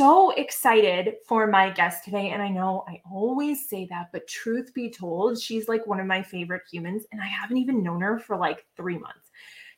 so 0.00 0.30
excited 0.30 1.16
for 1.28 1.46
my 1.46 1.68
guest 1.68 2.06
today. 2.06 2.30
And 2.30 2.40
I 2.40 2.48
know 2.48 2.84
I 2.88 3.02
always 3.12 3.68
say 3.68 3.86
that, 3.90 4.06
but 4.14 4.26
truth 4.26 4.72
be 4.72 4.88
told, 4.88 5.38
she's 5.38 5.68
like 5.68 5.86
one 5.86 6.00
of 6.00 6.06
my 6.06 6.22
favorite 6.22 6.62
humans. 6.72 7.04
And 7.12 7.20
I 7.20 7.26
haven't 7.26 7.58
even 7.58 7.82
known 7.82 8.00
her 8.00 8.18
for 8.18 8.38
like 8.38 8.64
three 8.78 8.96
months. 8.96 9.30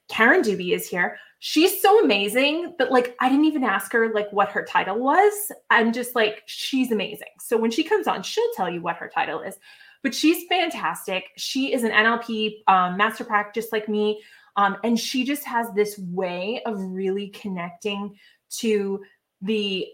Karen 0.09 0.41
Dubi 0.41 0.77
is 0.77 0.89
here. 0.89 1.19
She's 1.41 1.83
so 1.83 2.05
amazing, 2.05 2.77
but 2.79 2.93
like 2.93 3.17
I 3.19 3.29
didn't 3.29 3.47
even 3.47 3.65
ask 3.65 3.91
her 3.91 4.15
like 4.15 4.33
what 4.33 4.49
her 4.51 4.65
title 4.65 5.01
was. 5.01 5.51
I'm 5.71 5.93
just 5.93 6.15
like, 6.15 6.45
she's 6.47 6.93
amazing. 6.93 7.27
So 7.41 7.57
when 7.57 7.73
she 7.73 7.83
comes 7.83 8.07
on, 8.07 8.23
she'll 8.23 8.53
tell 8.55 8.71
you 8.71 8.81
what 8.81 8.99
her 8.99 9.11
title 9.13 9.41
is. 9.41 9.59
But 10.05 10.15
she's 10.15 10.47
fantastic. 10.47 11.31
She 11.37 11.73
is 11.73 11.83
an 11.83 11.91
NLP 11.91 12.63
um, 12.69 12.97
master 12.97 13.25
practice 13.25 13.73
like 13.73 13.89
me. 13.89 14.23
Um, 14.55 14.77
and 14.85 14.97
she 14.97 15.25
just 15.25 15.45
has 15.47 15.67
this 15.75 15.99
way 15.99 16.63
of 16.65 16.81
really 16.81 17.31
connecting 17.31 18.15
to 18.59 19.03
the 19.41 19.89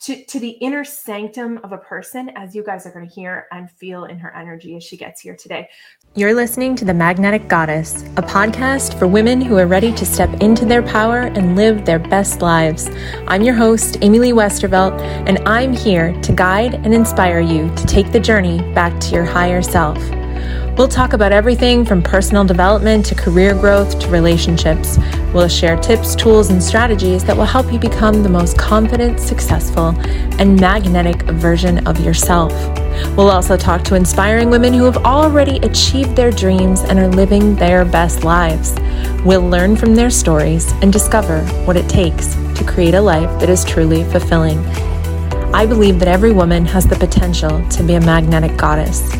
to, 0.00 0.24
to 0.24 0.40
the 0.40 0.50
inner 0.50 0.82
sanctum 0.82 1.58
of 1.62 1.72
a 1.72 1.78
person, 1.78 2.30
as 2.30 2.54
you 2.54 2.64
guys 2.64 2.86
are 2.86 2.90
going 2.90 3.06
to 3.06 3.14
hear 3.14 3.46
and 3.52 3.70
feel 3.70 4.04
in 4.04 4.18
her 4.18 4.34
energy 4.34 4.74
as 4.76 4.82
she 4.82 4.96
gets 4.96 5.20
here 5.20 5.36
today. 5.36 5.68
You're 6.14 6.34
listening 6.34 6.74
to 6.76 6.84
The 6.84 6.94
Magnetic 6.94 7.48
Goddess, 7.48 8.02
a 8.16 8.22
podcast 8.22 8.98
for 8.98 9.06
women 9.06 9.40
who 9.40 9.58
are 9.58 9.66
ready 9.66 9.92
to 9.92 10.06
step 10.06 10.32
into 10.40 10.64
their 10.64 10.82
power 10.82 11.20
and 11.20 11.54
live 11.54 11.84
their 11.84 11.98
best 11.98 12.40
lives. 12.40 12.88
I'm 13.26 13.42
your 13.42 13.54
host, 13.54 13.98
Amy 14.00 14.18
Lee 14.18 14.32
Westervelt, 14.32 14.98
and 15.28 15.38
I'm 15.46 15.72
here 15.72 16.18
to 16.22 16.32
guide 16.32 16.74
and 16.74 16.94
inspire 16.94 17.40
you 17.40 17.72
to 17.74 17.86
take 17.86 18.10
the 18.10 18.20
journey 18.20 18.58
back 18.72 18.98
to 19.00 19.14
your 19.14 19.24
higher 19.24 19.62
self. 19.62 19.98
We'll 20.76 20.88
talk 20.88 21.12
about 21.12 21.32
everything 21.32 21.84
from 21.84 22.02
personal 22.02 22.44
development 22.44 23.04
to 23.06 23.14
career 23.14 23.54
growth 23.54 23.98
to 24.00 24.08
relationships. 24.08 24.98
We'll 25.34 25.48
share 25.48 25.76
tips, 25.76 26.14
tools, 26.14 26.50
and 26.50 26.62
strategies 26.62 27.22
that 27.24 27.36
will 27.36 27.44
help 27.44 27.72
you 27.72 27.78
become 27.78 28.22
the 28.22 28.28
most 28.28 28.56
confident, 28.56 29.20
successful, 29.20 29.94
and 30.38 30.58
magnetic 30.58 31.22
version 31.22 31.86
of 31.86 32.00
yourself. 32.00 32.52
We'll 33.16 33.30
also 33.30 33.56
talk 33.56 33.82
to 33.84 33.94
inspiring 33.94 34.50
women 34.50 34.72
who 34.72 34.84
have 34.84 34.98
already 34.98 35.58
achieved 35.58 36.16
their 36.16 36.30
dreams 36.30 36.80
and 36.80 36.98
are 36.98 37.08
living 37.08 37.54
their 37.56 37.84
best 37.84 38.24
lives. 38.24 38.74
We'll 39.24 39.46
learn 39.46 39.76
from 39.76 39.94
their 39.94 40.10
stories 40.10 40.72
and 40.82 40.92
discover 40.92 41.42
what 41.66 41.76
it 41.76 41.88
takes 41.88 42.34
to 42.58 42.64
create 42.66 42.94
a 42.94 43.00
life 43.00 43.38
that 43.40 43.50
is 43.50 43.64
truly 43.64 44.04
fulfilling. 44.04 44.58
I 45.52 45.66
believe 45.66 45.98
that 45.98 46.06
every 46.06 46.30
woman 46.30 46.64
has 46.66 46.86
the 46.86 46.94
potential 46.94 47.68
to 47.70 47.82
be 47.82 47.94
a 47.94 48.00
magnetic 48.00 48.56
goddess. 48.56 49.10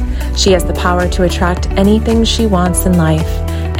She 0.41 0.53
has 0.53 0.65
the 0.65 0.75
power 0.75 1.09
to 1.09 1.25
attract 1.25 1.67
anything 1.71 2.25
she 2.25 2.47
wants 2.47 2.87
in 2.87 2.97
life, 2.97 3.27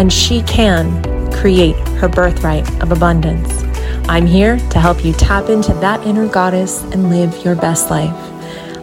and 0.01 0.13
she 0.13 0.43
can 0.43 1.31
create 1.33 1.77
her 2.01 2.09
birthright 2.09 2.69
of 2.83 2.91
abundance. 2.91 3.63
I'm 4.09 4.27
here 4.27 4.59
to 4.59 4.81
help 4.81 5.05
you 5.05 5.13
tap 5.13 5.49
into 5.49 5.73
that 5.75 6.05
inner 6.05 6.27
goddess 6.29 6.83
and 6.83 7.09
live 7.09 7.45
your 7.45 7.55
best 7.55 7.89
life. 7.89 8.13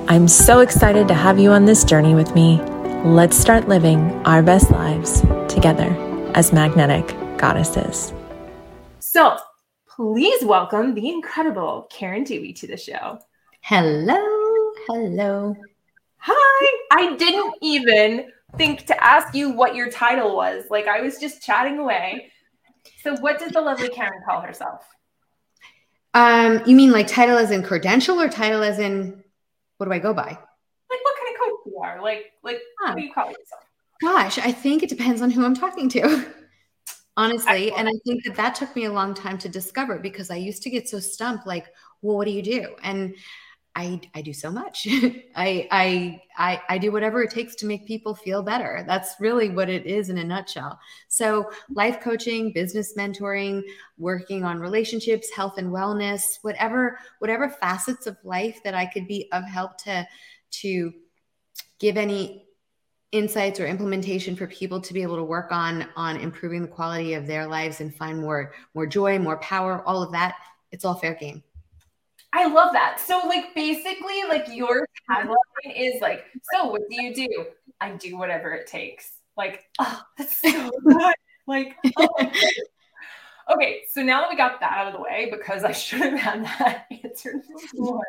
I'm 0.08 0.30
so 0.30 0.62
excited 0.62 1.10
to 1.10 1.14
have 1.14 1.38
you 1.38 1.52
on 1.52 1.66
this 1.66 1.84
journey 1.84 2.16
with 2.16 2.34
me. 2.34 2.62
Let's 3.04 3.38
start 3.38 3.68
living 3.68 4.00
our 4.26 4.42
best 4.42 4.72
lives 4.72 5.22
together 5.50 5.94
as 6.36 6.54
magnetic 6.54 7.06
goddesses. 7.38 8.14
So, 9.00 9.38
please 9.90 10.42
welcome 10.46 10.94
the 10.94 11.10
incredible 11.10 11.88
Karen 11.92 12.24
Dubi 12.24 12.58
to 12.62 12.68
the 12.68 12.78
show. 12.78 13.20
Hello. 13.70 14.72
Hello. 14.88 15.54
Hi. 16.20 16.78
I 16.94 17.18
didn't 17.18 17.54
even 17.62 18.32
think 18.56 18.86
to 18.86 19.04
ask 19.04 19.36
you 19.36 19.50
what 19.50 19.76
your 19.76 19.92
title 19.92 20.38
was. 20.38 20.64
Like 20.70 20.88
I 20.88 21.02
was 21.02 21.18
just 21.18 21.42
chatting 21.42 21.78
away. 21.78 22.32
So 23.04 23.18
what 23.18 23.40
does 23.40 23.52
the 23.52 23.60
lovely 23.60 23.90
Karen 23.90 24.22
call 24.26 24.40
herself? 24.40 24.86
Um, 26.14 26.62
you 26.66 26.78
mean 26.78 26.94
like 26.94 27.08
title 27.08 27.38
as 27.38 27.52
in 27.52 27.62
credential 27.62 28.22
or 28.22 28.30
title 28.30 28.64
as 28.64 28.80
in 28.80 29.22
what 29.80 29.88
do 29.88 29.92
I 29.92 30.00
go 30.00 30.14
by? 30.14 30.30
Like 30.30 31.04
what 31.04 31.16
kind 31.20 31.36
of 31.36 31.42
coach 31.42 31.60
you 31.66 31.78
are? 31.84 32.02
Like 32.02 32.32
like 32.44 32.62
huh. 32.80 32.94
what 32.94 32.96
do 32.96 33.04
you 33.04 33.12
call 33.12 33.28
yourself? 33.28 33.64
Gosh, 34.00 34.38
I 34.38 34.54
think 34.54 34.82
it 34.82 34.88
depends 34.88 35.22
on 35.22 35.30
who 35.30 35.44
I'm 35.44 35.54
talking 35.54 35.90
to. 35.90 36.26
Honestly, 37.18 37.74
and 37.74 37.90
I 37.90 37.94
think 38.06 38.24
that 38.24 38.36
that 38.36 38.56
took 38.56 38.74
me 38.78 38.86
a 38.86 38.94
long 38.94 39.14
time 39.14 39.38
to 39.40 39.50
discover 39.50 40.00
because 40.00 40.32
I 40.32 40.38
used 40.38 40.64
to 40.64 40.70
get 40.70 40.88
so 40.88 41.02
stumped 41.02 41.46
like, 41.46 41.66
well, 42.02 42.16
what 42.16 42.28
do 42.28 42.32
you 42.32 42.44
do? 42.44 42.76
And 42.82 43.14
I, 43.78 44.02
I 44.16 44.24
do 44.24 44.34
so 44.34 44.50
much. 44.50 44.88
I, 45.36 45.68
I, 45.70 46.22
I, 46.36 46.62
I 46.68 46.78
do 46.80 46.92
whatever 46.92 47.22
it 47.22 47.30
takes 47.30 47.54
to 47.58 47.68
make 47.68 47.86
people 47.86 48.16
feel 48.16 48.42
better. 48.42 48.84
That's 48.88 49.14
really 49.20 49.52
what 49.52 49.70
it 49.70 49.86
is 49.86 50.10
in 50.10 50.18
a 50.18 50.24
nutshell. 50.24 50.80
So 51.10 51.52
life 51.70 52.02
coaching, 52.02 52.52
business 52.52 52.96
mentoring, 52.98 53.62
working 54.00 54.44
on 54.44 54.60
relationships, 54.60 55.30
health 55.30 55.60
and 55.60 55.72
wellness, 55.72 56.40
whatever, 56.42 56.98
whatever 57.20 57.50
facets 57.50 58.08
of 58.08 58.18
life 58.24 58.60
that 58.64 58.74
I 58.74 58.88
could 58.88 59.08
be 59.08 59.30
of 59.32 59.44
help 59.44 59.78
to, 59.84 60.08
to 60.50 60.94
give 61.78 61.98
any 61.98 62.48
insights 63.12 63.60
or 63.60 63.68
implementation 63.68 64.36
for 64.36 64.48
people 64.48 64.82
to 64.82 64.94
be 64.94 65.04
able 65.04 65.18
to 65.18 65.24
work 65.24 65.52
on, 65.52 65.88
on 65.96 66.18
improving 66.18 66.64
the 66.64 66.68
quality 66.68 67.14
of 67.14 67.28
their 67.28 67.46
lives 67.46 67.80
and 67.80 67.94
find 67.94 68.20
more, 68.20 68.54
more 68.74 68.88
joy, 68.88 69.20
more 69.20 69.38
power, 69.38 69.84
all 69.86 70.02
of 70.02 70.12
that. 70.14 70.34
It's 70.72 70.84
all 70.84 70.96
fair 70.96 71.14
game. 71.14 71.44
I 72.38 72.46
love 72.46 72.72
that. 72.74 73.00
So, 73.00 73.22
like, 73.28 73.56
basically, 73.56 74.22
like 74.30 74.48
your 74.48 74.88
tagline 75.10 75.74
is 75.76 76.00
like, 76.02 76.26
"So, 76.54 76.68
what 76.68 76.84
do 76.88 77.02
you 77.04 77.12
do? 77.14 77.46
I 77.82 77.92
do 77.94 78.16
whatever 78.16 78.52
it 78.52 78.68
takes." 78.68 79.12
Like, 79.36 79.64
oh, 79.80 80.02
that's 80.18 80.40
so 80.40 80.72
good. 80.88 81.16
like, 81.48 81.76
oh. 81.98 82.32
okay. 83.56 83.82
So 83.90 84.04
now 84.04 84.22
that 84.22 84.30
we 84.30 84.36
got 84.38 84.60
that 84.60 84.72
out 84.72 84.86
of 84.86 84.94
the 84.94 85.02
way, 85.02 85.30
because 85.32 85.64
I 85.64 85.72
should 85.72 86.02
have 86.02 86.20
had 86.20 86.46
that 86.46 86.86
answered 87.04 87.42
before. 87.74 88.06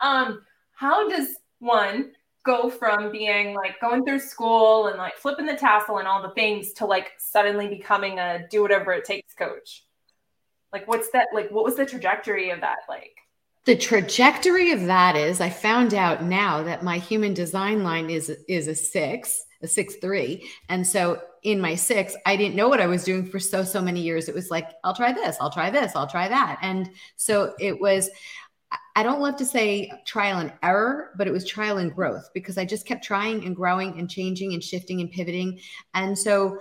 Um, 0.00 0.40
how 0.72 1.06
does 1.06 1.28
one 1.58 2.12
go 2.46 2.70
from 2.70 3.12
being 3.12 3.54
like 3.54 3.78
going 3.82 4.02
through 4.02 4.20
school 4.20 4.86
and 4.86 4.96
like 4.96 5.16
flipping 5.16 5.44
the 5.44 5.56
tassel 5.56 5.98
and 5.98 6.08
all 6.08 6.22
the 6.22 6.30
things 6.30 6.72
to 6.72 6.86
like 6.86 7.10
suddenly 7.18 7.68
becoming 7.68 8.18
a 8.18 8.46
do 8.50 8.62
whatever 8.62 8.92
it 8.94 9.04
takes 9.04 9.34
coach? 9.34 9.84
Like, 10.72 10.88
what's 10.88 11.10
that? 11.10 11.28
Like, 11.34 11.50
what 11.50 11.64
was 11.64 11.76
the 11.76 11.84
trajectory 11.84 12.48
of 12.48 12.62
that? 12.62 12.78
Like, 12.88 13.16
the 13.68 13.76
trajectory 13.76 14.72
of 14.72 14.86
that 14.86 15.14
is 15.14 15.42
I 15.42 15.50
found 15.50 15.92
out 15.92 16.24
now 16.24 16.62
that 16.62 16.82
my 16.82 16.96
human 16.96 17.34
design 17.34 17.84
line 17.84 18.08
is 18.08 18.30
is 18.48 18.66
a 18.66 18.74
six, 18.74 19.44
a 19.62 19.68
six 19.68 19.96
three. 19.96 20.48
And 20.70 20.86
so 20.86 21.20
in 21.42 21.60
my 21.60 21.74
six, 21.74 22.16
I 22.24 22.34
didn't 22.34 22.56
know 22.56 22.70
what 22.70 22.80
I 22.80 22.86
was 22.86 23.04
doing 23.04 23.26
for 23.26 23.38
so, 23.38 23.62
so 23.64 23.82
many 23.82 24.00
years. 24.00 24.26
It 24.26 24.34
was 24.34 24.50
like, 24.50 24.70
I'll 24.84 24.96
try 24.96 25.12
this, 25.12 25.36
I'll 25.38 25.52
try 25.52 25.68
this, 25.68 25.94
I'll 25.94 26.06
try 26.06 26.28
that. 26.28 26.58
And 26.62 26.88
so 27.16 27.54
it 27.60 27.78
was, 27.78 28.08
I 28.96 29.02
don't 29.02 29.20
love 29.20 29.36
to 29.36 29.44
say 29.44 29.92
trial 30.06 30.38
and 30.38 30.52
error, 30.62 31.10
but 31.18 31.26
it 31.26 31.32
was 31.32 31.46
trial 31.46 31.76
and 31.76 31.94
growth 31.94 32.30
because 32.32 32.56
I 32.56 32.64
just 32.64 32.86
kept 32.86 33.04
trying 33.04 33.44
and 33.44 33.54
growing 33.54 33.98
and 33.98 34.08
changing 34.08 34.54
and 34.54 34.64
shifting 34.64 35.02
and 35.02 35.10
pivoting. 35.10 35.60
And 35.92 36.18
so 36.18 36.58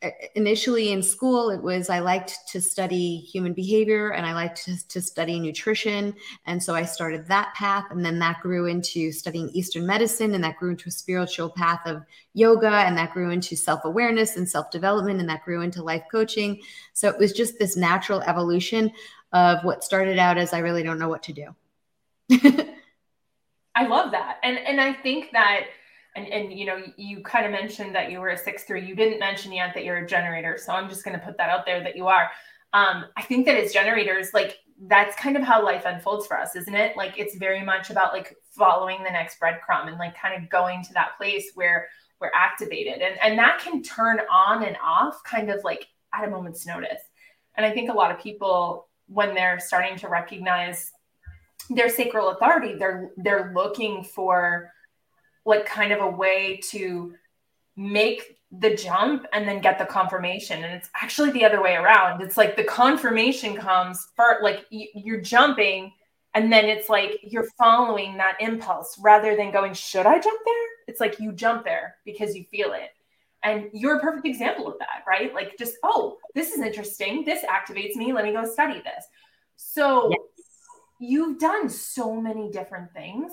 Uh, 0.00 0.10
initially 0.36 0.92
in 0.92 1.02
school 1.02 1.50
it 1.50 1.60
was 1.60 1.90
i 1.90 1.98
liked 1.98 2.38
to 2.46 2.60
study 2.60 3.16
human 3.16 3.52
behavior 3.52 4.10
and 4.12 4.24
i 4.24 4.32
liked 4.32 4.64
to, 4.64 4.86
to, 4.86 5.02
study 5.02 5.40
nutrition. 5.40 6.14
And 6.46 6.62
so 6.62 6.72
i 6.72 6.84
started 6.84 7.26
that 7.26 7.52
path 7.56 7.86
and 7.90 8.04
then 8.04 8.20
that 8.20 8.40
grew 8.40 8.66
into 8.66 9.10
studying 9.10 9.48
eastern 9.48 9.84
medicine 9.84 10.36
and 10.36 10.44
that 10.44 10.56
grew 10.56 10.70
into 10.70 10.88
a 10.88 10.92
spiritual 10.92 11.50
path 11.50 11.80
of 11.84 12.04
yoga 12.32 12.70
and 12.70 12.96
that 12.96 13.12
grew 13.12 13.30
into 13.30 13.56
self-awareness 13.56 14.36
and 14.36 14.48
self-development 14.48 15.18
and 15.18 15.28
that 15.28 15.44
grew 15.44 15.62
into 15.62 15.82
life 15.82 16.04
coaching. 16.12 16.60
So 16.92 17.08
it 17.08 17.18
was 17.18 17.32
just 17.32 17.58
this 17.58 17.76
natural 17.76 18.20
evolution 18.20 18.92
of 19.32 19.64
what 19.64 19.82
started 19.82 20.16
out 20.16 20.38
as 20.38 20.52
i 20.52 20.58
really 20.58 20.84
don't 20.84 21.00
know 21.00 21.08
what 21.08 21.24
to 21.24 21.32
do. 21.32 21.56
I 23.74 23.86
love 23.88 24.12
that. 24.12 24.38
And 24.44 24.58
and 24.58 24.80
i 24.80 24.92
think 24.92 25.32
that 25.32 25.62
and 26.18 26.32
and 26.32 26.52
you 26.52 26.66
know 26.66 26.82
you 26.96 27.20
kind 27.22 27.46
of 27.46 27.52
mentioned 27.52 27.94
that 27.94 28.10
you 28.10 28.20
were 28.20 28.30
a 28.30 28.38
six 28.38 28.64
three. 28.64 28.84
You 28.84 28.94
didn't 28.94 29.20
mention 29.20 29.52
yet 29.52 29.74
that 29.74 29.84
you're 29.84 29.98
a 29.98 30.06
generator 30.06 30.58
so 30.58 30.72
i'm 30.72 30.88
just 30.88 31.04
going 31.04 31.18
to 31.18 31.24
put 31.24 31.36
that 31.38 31.50
out 31.50 31.64
there 31.66 31.82
that 31.82 31.96
you 31.96 32.06
are. 32.06 32.30
Um, 32.72 33.06
i 33.16 33.22
think 33.22 33.46
that 33.46 33.56
as 33.56 33.72
generators 33.72 34.34
like 34.34 34.58
that's 34.86 35.16
kind 35.16 35.36
of 35.36 35.42
how 35.42 35.64
life 35.64 35.84
unfolds 35.86 36.26
for 36.26 36.38
us 36.38 36.54
isn't 36.54 36.74
it? 36.74 36.96
Like 36.96 37.18
it's 37.18 37.36
very 37.36 37.64
much 37.64 37.90
about 37.90 38.12
like 38.12 38.36
following 38.50 39.02
the 39.02 39.10
next 39.10 39.40
breadcrumb 39.40 39.88
and 39.88 39.98
like 39.98 40.16
kind 40.16 40.40
of 40.40 40.48
going 40.48 40.84
to 40.84 40.92
that 40.94 41.16
place 41.16 41.50
where 41.54 41.88
we're 42.20 42.30
activated. 42.34 43.00
And 43.02 43.18
and 43.22 43.38
that 43.38 43.60
can 43.60 43.82
turn 43.82 44.20
on 44.30 44.62
and 44.64 44.76
off 44.82 45.22
kind 45.24 45.50
of 45.50 45.64
like 45.64 45.86
at 46.14 46.26
a 46.26 46.30
moment's 46.30 46.66
notice. 46.66 47.02
And 47.56 47.66
i 47.66 47.72
think 47.72 47.90
a 47.90 47.94
lot 47.94 48.10
of 48.10 48.20
people 48.20 48.88
when 49.08 49.34
they're 49.34 49.58
starting 49.58 49.96
to 49.98 50.08
recognize 50.08 50.92
their 51.70 51.88
sacral 51.88 52.28
authority 52.28 52.74
they're 52.78 53.10
they're 53.16 53.52
looking 53.54 54.04
for 54.04 54.70
like 55.48 55.66
kind 55.66 55.92
of 55.92 56.00
a 56.00 56.08
way 56.08 56.60
to 56.70 57.14
make 57.74 58.38
the 58.50 58.74
jump 58.74 59.26
and 59.32 59.48
then 59.48 59.60
get 59.60 59.78
the 59.78 59.84
confirmation. 59.84 60.62
And 60.62 60.74
it's 60.74 60.90
actually 61.00 61.30
the 61.30 61.44
other 61.44 61.62
way 61.62 61.74
around. 61.74 62.22
It's 62.22 62.36
like 62.36 62.56
the 62.56 62.64
confirmation 62.64 63.56
comes 63.56 64.08
for 64.14 64.38
like 64.42 64.66
you're 64.70 65.20
jumping 65.20 65.92
and 66.34 66.52
then 66.52 66.66
it's 66.66 66.88
like 66.88 67.20
you're 67.22 67.48
following 67.58 68.16
that 68.18 68.36
impulse 68.40 68.98
rather 69.00 69.34
than 69.36 69.50
going 69.50 69.72
should 69.72 70.06
i 70.06 70.18
jump 70.18 70.40
there? 70.44 70.66
It's 70.86 71.00
like 71.00 71.18
you 71.18 71.32
jump 71.32 71.64
there 71.64 71.96
because 72.04 72.34
you 72.34 72.44
feel 72.44 72.72
it. 72.72 72.90
And 73.42 73.70
you're 73.72 73.96
a 73.96 74.00
perfect 74.00 74.26
example 74.26 74.66
of 74.68 74.78
that 74.78 75.04
right? 75.06 75.32
Like 75.32 75.56
just 75.58 75.74
oh 75.82 76.18
this 76.34 76.52
is 76.52 76.60
interesting. 76.60 77.24
This 77.24 77.44
activates 77.44 77.96
me. 77.96 78.12
Let 78.12 78.24
me 78.24 78.32
go 78.32 78.44
study 78.44 78.82
this. 78.82 79.04
So 79.56 80.10
yes. 80.10 80.20
you've 81.00 81.38
done 81.38 81.68
so 81.68 82.20
many 82.20 82.50
different 82.50 82.92
things. 82.92 83.32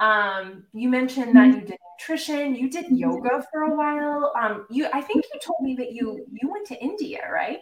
Um, 0.00 0.64
you 0.72 0.88
mentioned 0.88 1.34
that 1.36 1.46
you 1.46 1.60
did 1.60 1.78
nutrition, 1.98 2.54
you 2.54 2.70
did 2.70 2.86
yoga 2.90 3.44
for 3.50 3.62
a 3.62 3.76
while. 3.76 4.32
Um, 4.40 4.66
you 4.70 4.88
I 4.92 5.00
think 5.00 5.24
you 5.32 5.40
told 5.40 5.60
me 5.60 5.74
that 5.76 5.92
you 5.92 6.24
you 6.32 6.50
went 6.50 6.66
to 6.68 6.80
India, 6.80 7.22
right? 7.30 7.60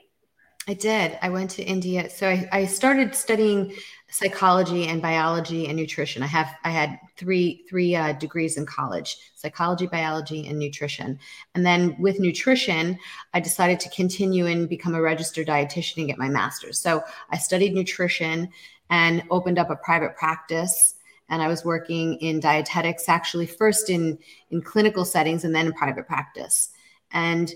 I 0.69 0.75
did. 0.75 1.17
I 1.23 1.29
went 1.29 1.51
to 1.53 1.63
India. 1.63 2.11
So 2.11 2.29
I, 2.29 2.49
I 2.51 2.65
started 2.67 3.15
studying 3.15 3.73
psychology 4.11 4.89
and 4.89 5.01
biology 5.01 5.69
and 5.69 5.77
nutrition. 5.77 6.25
I 6.25 6.27
have 6.27 6.53
I 6.65 6.71
had 6.71 6.99
three 7.17 7.65
three 7.69 7.95
uh, 7.95 8.15
degrees 8.15 8.57
in 8.57 8.67
college: 8.67 9.17
psychology, 9.37 9.87
biology, 9.87 10.49
and 10.49 10.59
nutrition. 10.59 11.21
And 11.55 11.65
then 11.65 11.97
with 12.01 12.19
nutrition, 12.19 12.99
I 13.33 13.41
decided 13.41 13.79
to 13.81 13.91
continue 13.91 14.47
and 14.47 14.69
become 14.69 14.95
a 14.97 15.01
registered 15.01 15.47
dietitian 15.47 15.99
and 15.99 16.09
get 16.09 16.19
my 16.19 16.29
master's. 16.29 16.81
So 16.81 17.03
I 17.31 17.39
studied 17.39 17.73
nutrition 17.73 18.49
and 18.91 19.23
opened 19.31 19.59
up 19.59 19.71
a 19.71 19.77
private 19.77 20.17
practice. 20.17 20.97
And 21.29 21.43
I 21.43 21.49
was 21.49 21.65
working 21.65 22.15
in 22.15 22.41
dietetics, 22.41 23.09
actually 23.09 23.47
first 23.47 23.91
in 23.91 24.19
in 24.51 24.63
clinical 24.63 25.05
settings 25.05 25.45
and 25.45 25.55
then 25.55 25.67
in 25.67 25.73
private 25.73 26.07
practice. 26.07 26.71
And 27.13 27.53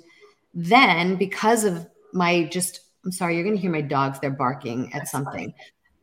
then 0.55 1.17
because 1.17 1.65
of 1.65 1.87
my 2.13 2.45
just 2.45 2.81
I'm 3.05 3.13
sorry, 3.13 3.35
you're 3.35 3.45
going 3.45 3.57
to 3.57 3.61
hear 3.63 3.71
my 3.71 3.81
dogs. 3.81 4.19
They're 4.21 4.31
barking 4.31 4.93
at 4.93 5.01
That's 5.01 5.11
something. 5.11 5.55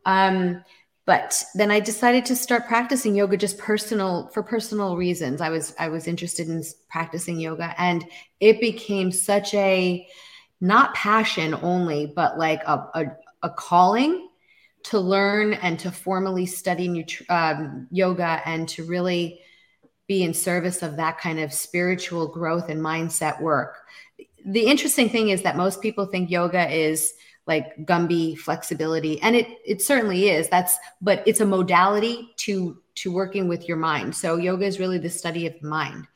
Um, 0.04 0.64
but 1.08 1.42
then 1.54 1.70
I 1.70 1.80
decided 1.80 2.26
to 2.26 2.36
start 2.36 2.66
practicing 2.66 3.14
yoga 3.14 3.38
just 3.38 3.56
personal 3.56 4.28
for 4.28 4.42
personal 4.42 4.96
reasons. 4.96 5.40
I 5.40 5.48
was 5.48 5.74
I 5.78 5.88
was 5.88 6.06
interested 6.06 6.48
in 6.48 6.62
practicing 6.90 7.40
yoga, 7.40 7.74
and 7.78 8.04
it 8.40 8.60
became 8.60 9.10
such 9.10 9.54
a 9.54 10.06
not 10.60 10.92
passion 10.94 11.54
only, 11.62 12.12
but 12.14 12.36
like 12.36 12.62
a, 12.66 12.86
a, 12.94 13.06
a 13.42 13.50
calling 13.50 14.27
to 14.84 14.98
learn 14.98 15.54
and 15.54 15.78
to 15.80 15.90
formally 15.90 16.46
study 16.46 16.88
nutri- 16.88 17.28
um, 17.30 17.86
yoga 17.90 18.40
and 18.44 18.68
to 18.68 18.84
really 18.84 19.40
be 20.06 20.22
in 20.22 20.32
service 20.32 20.82
of 20.82 20.96
that 20.96 21.18
kind 21.18 21.38
of 21.38 21.52
spiritual 21.52 22.28
growth 22.28 22.68
and 22.68 22.80
mindset 22.80 23.40
work 23.40 23.76
the 24.46 24.66
interesting 24.66 25.08
thing 25.08 25.28
is 25.28 25.42
that 25.42 25.56
most 25.56 25.82
people 25.82 26.06
think 26.06 26.30
yoga 26.30 26.70
is 26.70 27.14
like 27.46 27.76
Gumby 27.86 28.36
flexibility, 28.38 29.20
and 29.22 29.34
it 29.34 29.48
it 29.64 29.82
certainly 29.82 30.28
is. 30.28 30.48
That's 30.48 30.76
but 31.00 31.22
it's 31.26 31.40
a 31.40 31.46
modality 31.46 32.30
to 32.38 32.80
to 32.96 33.12
working 33.12 33.48
with 33.48 33.68
your 33.68 33.76
mind. 33.76 34.14
So 34.14 34.36
yoga 34.36 34.66
is 34.66 34.78
really 34.78 34.98
the 34.98 35.10
study 35.10 35.46
of 35.46 35.54
the 35.60 35.68
mind 35.68 36.06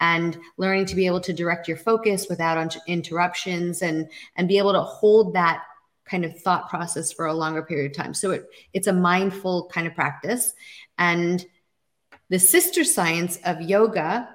and 0.00 0.36
learning 0.56 0.86
to 0.86 0.96
be 0.96 1.06
able 1.06 1.20
to 1.20 1.32
direct 1.32 1.68
your 1.68 1.76
focus 1.76 2.26
without 2.28 2.76
interruptions 2.86 3.82
and 3.82 4.08
and 4.36 4.48
be 4.48 4.58
able 4.58 4.72
to 4.72 4.82
hold 4.82 5.34
that 5.34 5.64
kind 6.12 6.24
of 6.24 6.38
thought 6.38 6.68
process 6.68 7.10
for 7.10 7.26
a 7.26 7.34
longer 7.34 7.62
period 7.62 7.90
of 7.90 7.96
time. 7.96 8.14
So 8.14 8.30
it 8.30 8.44
it's 8.72 8.86
a 8.86 8.92
mindful 8.92 9.70
kind 9.72 9.86
of 9.86 9.94
practice 9.94 10.52
and 10.98 11.44
the 12.28 12.38
sister 12.38 12.84
science 12.84 13.38
of 13.44 13.60
yoga 13.60 14.28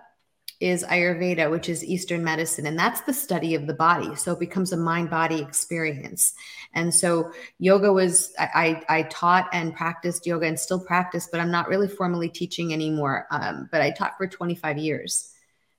is 0.60 0.84
Ayurveda, 0.84 1.50
which 1.50 1.70
is 1.70 1.84
Eastern 1.84 2.24
medicine, 2.24 2.66
and 2.66 2.78
that's 2.78 3.02
the 3.02 3.14
study 3.14 3.56
of 3.56 3.68
the 3.68 3.74
body. 3.74 4.16
So 4.16 4.34
it 4.34 4.40
becomes 4.40 4.72
a 4.72 4.78
mind 4.78 5.10
body 5.10 5.40
experience. 5.40 6.34
And 6.74 6.94
so 6.94 7.32
yoga 7.60 7.94
was, 7.94 8.34
I, 8.40 8.84
I, 8.90 9.04
taught 9.04 9.50
and 9.54 9.76
practiced 9.76 10.26
yoga 10.26 10.48
and 10.48 10.60
still 10.60 10.80
practice, 10.80 11.28
but 11.32 11.40
I'm 11.40 11.52
not 11.52 11.68
really 11.68 11.88
formally 11.88 12.30
teaching 12.30 12.74
anymore. 12.74 13.28
Um, 13.32 13.70
but 13.72 13.82
I 13.82 13.92
taught 13.92 14.18
for 14.18 14.28
25 14.28 14.78
years. 14.78 15.32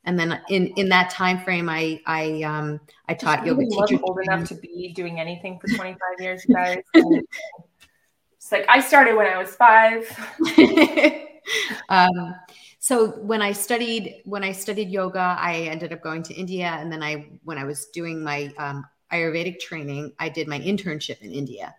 And 0.08 0.18
then 0.18 0.40
in, 0.48 0.68
in 0.68 0.88
that 0.88 1.10
time 1.10 1.38
frame, 1.38 1.68
I 1.68 2.00
I 2.06 2.42
um 2.42 2.80
I 3.06 3.12
taught 3.12 3.44
yoga 3.44 3.66
teacher. 3.66 4.00
Old 4.02 4.18
enough 4.22 4.48
to 4.48 4.54
be 4.54 4.90
doing 4.96 5.20
anything 5.20 5.60
for 5.60 5.68
25 5.68 5.98
years, 6.18 6.46
you 6.48 6.54
guys. 6.54 6.78
it's 6.94 8.50
like 8.50 8.64
I 8.70 8.80
started 8.80 9.16
when 9.16 9.26
I 9.26 9.36
was 9.36 9.54
five. 9.54 10.08
um, 11.90 12.34
so 12.78 13.08
when 13.18 13.42
I 13.42 13.52
studied 13.52 14.22
when 14.24 14.42
I 14.42 14.52
studied 14.52 14.88
yoga, 14.88 15.36
I 15.38 15.68
ended 15.70 15.92
up 15.92 16.00
going 16.00 16.22
to 16.22 16.34
India, 16.34 16.68
and 16.68 16.90
then 16.90 17.02
I 17.02 17.28
when 17.44 17.58
I 17.58 17.64
was 17.64 17.88
doing 17.88 18.24
my 18.24 18.50
um, 18.56 18.86
Ayurvedic 19.12 19.60
training, 19.60 20.14
I 20.18 20.30
did 20.30 20.48
my 20.48 20.58
internship 20.58 21.20
in 21.20 21.32
India. 21.32 21.74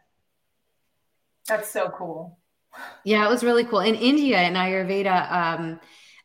That's 1.48 1.72
so 1.72 1.90
cool. 1.90 2.38
Yeah, 3.04 3.26
it 3.26 3.30
was 3.30 3.44
really 3.44 3.64
cool. 3.64 3.80
In 3.80 3.96
India, 3.96 4.40
in 4.44 4.54
Ayurveda, 4.54 5.32
um, 5.32 5.80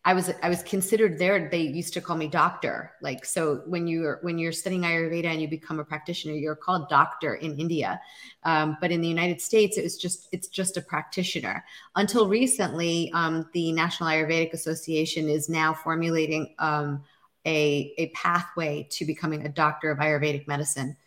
I 0.06 0.12
was 0.12 0.30
I 0.42 0.50
was 0.50 0.62
considered 0.62 1.18
there. 1.18 1.48
They 1.48 1.62
used 1.62 1.94
to 1.94 2.00
call 2.00 2.16
me 2.16 2.28
doctor. 2.28 2.92
Like 3.00 3.24
so, 3.24 3.62
when 3.66 3.86
you're 3.86 4.18
when 4.20 4.38
you're 4.38 4.52
studying 4.52 4.82
Ayurveda 4.82 5.24
and 5.24 5.40
you 5.40 5.48
become 5.48 5.80
a 5.80 5.84
practitioner, 5.84 6.34
you're 6.34 6.54
called 6.54 6.90
doctor 6.90 7.36
in 7.36 7.58
India. 7.58 7.98
Um, 8.42 8.76
but 8.82 8.90
in 8.90 9.00
the 9.00 9.08
United 9.08 9.40
States, 9.40 9.78
it 9.78 9.82
was 9.82 9.96
just 9.96 10.28
it's 10.30 10.48
just 10.48 10.76
a 10.76 10.82
practitioner. 10.82 11.64
Until 11.96 12.28
recently, 12.28 13.10
um, 13.14 13.48
the 13.54 13.72
National 13.72 14.10
Ayurvedic 14.10 14.52
Association 14.52 15.30
is 15.30 15.48
now 15.48 15.72
formulating 15.72 16.54
um, 16.58 17.02
a 17.46 17.94
a 17.96 18.10
pathway 18.10 18.86
to 18.90 19.06
becoming 19.06 19.46
a 19.46 19.48
doctor 19.48 19.90
of 19.90 19.98
Ayurvedic 19.98 20.46
medicine. 20.46 20.98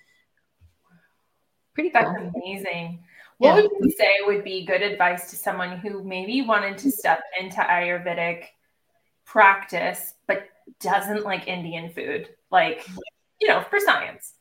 Pretty 1.76 1.92
cool. 1.92 2.02
That's 2.02 2.36
amazing. 2.36 3.04
What 3.38 3.50
yeah. 3.50 3.62
would 3.62 3.72
you 3.80 3.92
say 3.92 4.10
would 4.26 4.44
be 4.44 4.66
good 4.66 4.82
advice 4.82 5.30
to 5.30 5.36
someone 5.36 5.78
who 5.78 6.04
maybe 6.04 6.42
wanted 6.42 6.80
to 6.80 6.92
step 6.92 7.22
into 7.40 7.58
Ayurvedic? 7.58 8.46
Practice, 9.28 10.16
but 10.26 10.48
doesn't 10.80 11.24
like 11.24 11.48
Indian 11.48 11.92
food, 11.92 12.30
like, 12.50 12.88
you 13.40 13.48
know, 13.48 13.64
for 13.70 13.80
science. 13.80 14.34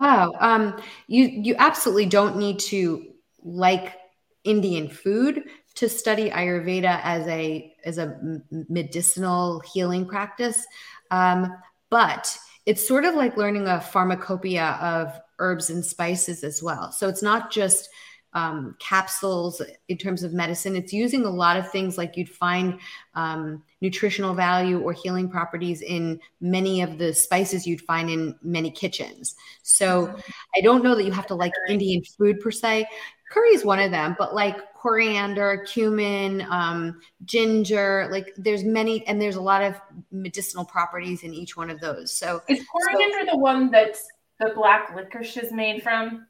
Wow. 0.00 0.32
Um, 0.40 0.80
you, 1.06 1.26
you 1.26 1.54
absolutely 1.58 2.06
don't 2.06 2.36
need 2.36 2.58
to 2.60 3.12
like 3.42 3.96
Indian 4.44 4.88
food 4.88 5.42
to 5.74 5.88
study 5.88 6.30
Ayurveda 6.30 7.00
as 7.02 7.26
a, 7.26 7.74
as 7.84 7.98
a 7.98 8.40
medicinal 8.50 9.60
healing 9.60 10.06
practice. 10.06 10.64
Um, 11.10 11.52
but 11.90 12.36
it's 12.64 12.86
sort 12.86 13.04
of 13.04 13.14
like 13.14 13.36
learning 13.36 13.66
a 13.66 13.80
pharmacopoeia 13.80 14.78
of 14.80 15.20
herbs 15.38 15.68
and 15.68 15.84
spices 15.84 16.44
as 16.44 16.62
well. 16.62 16.92
So 16.92 17.08
it's 17.08 17.22
not 17.22 17.50
just 17.50 17.88
um, 18.34 18.76
capsules 18.80 19.62
in 19.88 19.96
terms 19.96 20.22
of 20.22 20.32
medicine. 20.32 20.76
It's 20.76 20.92
using 20.92 21.24
a 21.24 21.30
lot 21.30 21.56
of 21.56 21.70
things 21.70 21.96
like 21.96 22.16
you'd 22.16 22.28
find 22.28 22.80
um, 23.14 23.62
nutritional 23.80 24.34
value 24.34 24.80
or 24.80 24.92
healing 24.92 25.28
properties 25.28 25.82
in 25.82 26.20
many 26.40 26.82
of 26.82 26.98
the 26.98 27.14
spices 27.14 27.66
you'd 27.66 27.80
find 27.80 28.10
in 28.10 28.34
many 28.42 28.70
kitchens. 28.70 29.36
So 29.62 30.14
I 30.56 30.60
don't 30.60 30.82
know 30.82 30.94
that 30.94 31.04
you 31.04 31.12
have 31.12 31.26
to 31.28 31.34
like 31.34 31.52
Indian 31.68 32.02
food 32.02 32.40
per 32.40 32.50
se. 32.50 32.86
Curry 33.30 33.50
is 33.50 33.64
one 33.64 33.80
of 33.80 33.90
them, 33.90 34.14
but 34.18 34.34
like 34.34 34.74
coriander, 34.74 35.64
cumin, 35.66 36.46
um, 36.50 37.00
ginger, 37.24 38.08
like 38.10 38.32
there's 38.36 38.64
many, 38.64 39.06
and 39.06 39.20
there's 39.20 39.36
a 39.36 39.40
lot 39.40 39.62
of 39.62 39.80
medicinal 40.12 40.64
properties 40.64 41.22
in 41.22 41.32
each 41.32 41.56
one 41.56 41.70
of 41.70 41.80
those. 41.80 42.12
So 42.12 42.42
is 42.48 42.64
coriander 42.70 43.26
so, 43.26 43.32
the 43.32 43.38
one 43.38 43.70
that 43.70 43.96
the 44.40 44.52
black 44.54 44.94
licorice 44.94 45.36
is 45.36 45.52
made 45.52 45.82
from? 45.82 46.26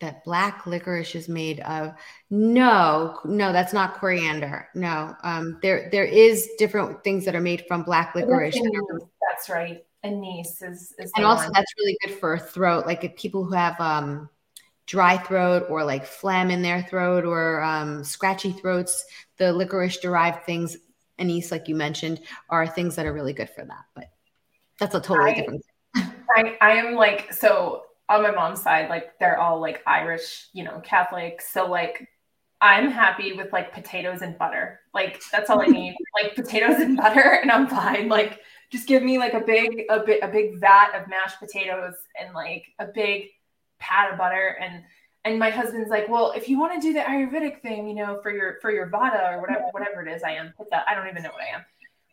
That 0.00 0.24
black 0.24 0.66
licorice 0.66 1.14
is 1.14 1.28
made 1.28 1.60
of. 1.60 1.94
No 2.30 3.18
no 3.24 3.52
that's 3.52 3.72
not 3.72 3.94
coriander. 3.94 4.68
No 4.74 5.14
um 5.22 5.58
there 5.62 5.88
there 5.90 6.04
is 6.04 6.48
different 6.58 7.02
things 7.04 7.24
that 7.24 7.34
are 7.34 7.40
made 7.40 7.64
from 7.66 7.82
black 7.82 8.14
licorice. 8.14 8.58
that's 9.28 9.48
right. 9.48 9.84
Anise 10.04 10.62
is, 10.62 10.94
is 10.98 11.12
and 11.16 11.24
also 11.24 11.44
one. 11.44 11.52
that's 11.54 11.72
really 11.78 11.96
good 12.04 12.14
for 12.14 12.34
a 12.34 12.38
throat 12.38 12.86
like 12.86 13.16
people 13.16 13.44
who 13.44 13.52
have 13.52 13.78
um 13.80 14.28
dry 14.86 15.18
throat 15.18 15.66
or 15.68 15.84
like 15.84 16.06
phlegm 16.06 16.50
in 16.50 16.62
their 16.62 16.82
throat 16.82 17.24
or 17.24 17.62
um, 17.62 18.02
scratchy 18.02 18.52
throats 18.52 19.04
the 19.36 19.52
licorice 19.52 19.98
derived 19.98 20.44
things 20.44 20.78
anise 21.18 21.50
like 21.52 21.68
you 21.68 21.74
mentioned 21.74 22.20
are 22.48 22.66
things 22.66 22.96
that 22.96 23.04
are 23.04 23.12
really 23.12 23.34
good 23.34 23.50
for 23.50 23.64
that 23.64 23.84
but 23.94 24.06
that's 24.78 24.94
a 24.94 25.00
totally 25.00 25.32
I, 25.32 25.34
different 25.34 25.62
I, 25.96 26.56
I 26.60 26.70
am 26.72 26.94
like 26.94 27.32
so 27.32 27.82
on 28.08 28.22
my 28.22 28.30
mom's 28.30 28.62
side, 28.62 28.88
like 28.88 29.18
they're 29.18 29.38
all 29.38 29.60
like 29.60 29.82
Irish, 29.86 30.48
you 30.52 30.64
know, 30.64 30.80
Catholic. 30.80 31.42
So 31.42 31.66
like 31.66 32.08
I'm 32.60 32.90
happy 32.90 33.34
with 33.34 33.52
like 33.52 33.72
potatoes 33.72 34.22
and 34.22 34.36
butter. 34.38 34.80
Like 34.94 35.22
that's 35.30 35.50
all 35.50 35.60
I 35.60 35.66
need. 35.66 35.96
like 36.22 36.34
potatoes 36.34 36.80
and 36.80 36.96
butter 36.96 37.38
and 37.42 37.50
I'm 37.50 37.68
fine. 37.68 38.08
Like 38.08 38.40
just 38.70 38.88
give 38.88 39.02
me 39.02 39.18
like 39.18 39.34
a 39.34 39.40
big 39.40 39.84
a 39.90 40.00
bit 40.00 40.20
a 40.22 40.28
big 40.28 40.58
vat 40.58 40.92
of 40.94 41.08
mashed 41.08 41.38
potatoes 41.38 41.94
and 42.20 42.34
like 42.34 42.66
a 42.78 42.86
big 42.86 43.28
pat 43.78 44.12
of 44.12 44.18
butter 44.18 44.58
and 44.60 44.82
and 45.24 45.38
my 45.38 45.50
husband's 45.50 45.90
like, 45.90 46.08
well, 46.08 46.32
if 46.34 46.48
you 46.48 46.58
want 46.58 46.80
to 46.80 46.80
do 46.80 46.94
the 46.94 47.00
Ayurvedic 47.00 47.60
thing, 47.60 47.86
you 47.88 47.94
know, 47.94 48.20
for 48.22 48.30
your 48.30 48.56
for 48.62 48.70
your 48.70 48.88
vata 48.88 49.34
or 49.34 49.40
whatever 49.40 49.64
whatever 49.72 50.06
it 50.06 50.10
is 50.10 50.22
I 50.22 50.32
am, 50.32 50.54
what's 50.56 50.70
that? 50.70 50.84
I 50.88 50.94
don't 50.94 51.08
even 51.08 51.22
know 51.22 51.30
what 51.30 51.42
I 51.42 51.56
am. 51.56 51.64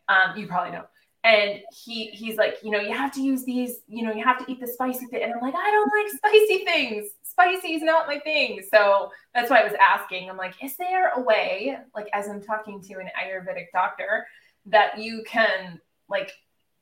Um, 0.08 0.38
you 0.38 0.46
probably 0.46 0.72
know 0.72 0.84
and 1.26 1.60
he 1.72 2.06
he's 2.06 2.36
like 2.36 2.56
you 2.62 2.70
know 2.70 2.78
you 2.78 2.94
have 2.94 3.12
to 3.12 3.20
use 3.20 3.44
these 3.44 3.80
you 3.88 4.04
know 4.04 4.12
you 4.12 4.22
have 4.22 4.38
to 4.38 4.50
eat 4.50 4.60
the 4.60 4.66
spicy 4.66 5.06
thing 5.06 5.24
and 5.24 5.32
i'm 5.34 5.40
like 5.40 5.54
i 5.56 5.70
don't 5.70 5.90
like 5.92 6.16
spicy 6.16 6.64
things. 6.64 7.08
Spicy 7.22 7.74
is 7.74 7.82
not 7.82 8.06
my 8.06 8.18
thing. 8.20 8.62
So 8.70 9.10
that's 9.34 9.50
why 9.50 9.60
i 9.60 9.64
was 9.64 9.74
asking. 9.78 10.30
I'm 10.30 10.38
like 10.38 10.54
is 10.62 10.76
there 10.76 11.10
a 11.10 11.20
way 11.20 11.76
like 11.94 12.08
as 12.14 12.28
i'm 12.28 12.40
talking 12.40 12.80
to 12.82 12.94
an 12.94 13.10
ayurvedic 13.20 13.66
doctor 13.72 14.26
that 14.66 14.98
you 14.98 15.22
can 15.26 15.80
like 16.08 16.32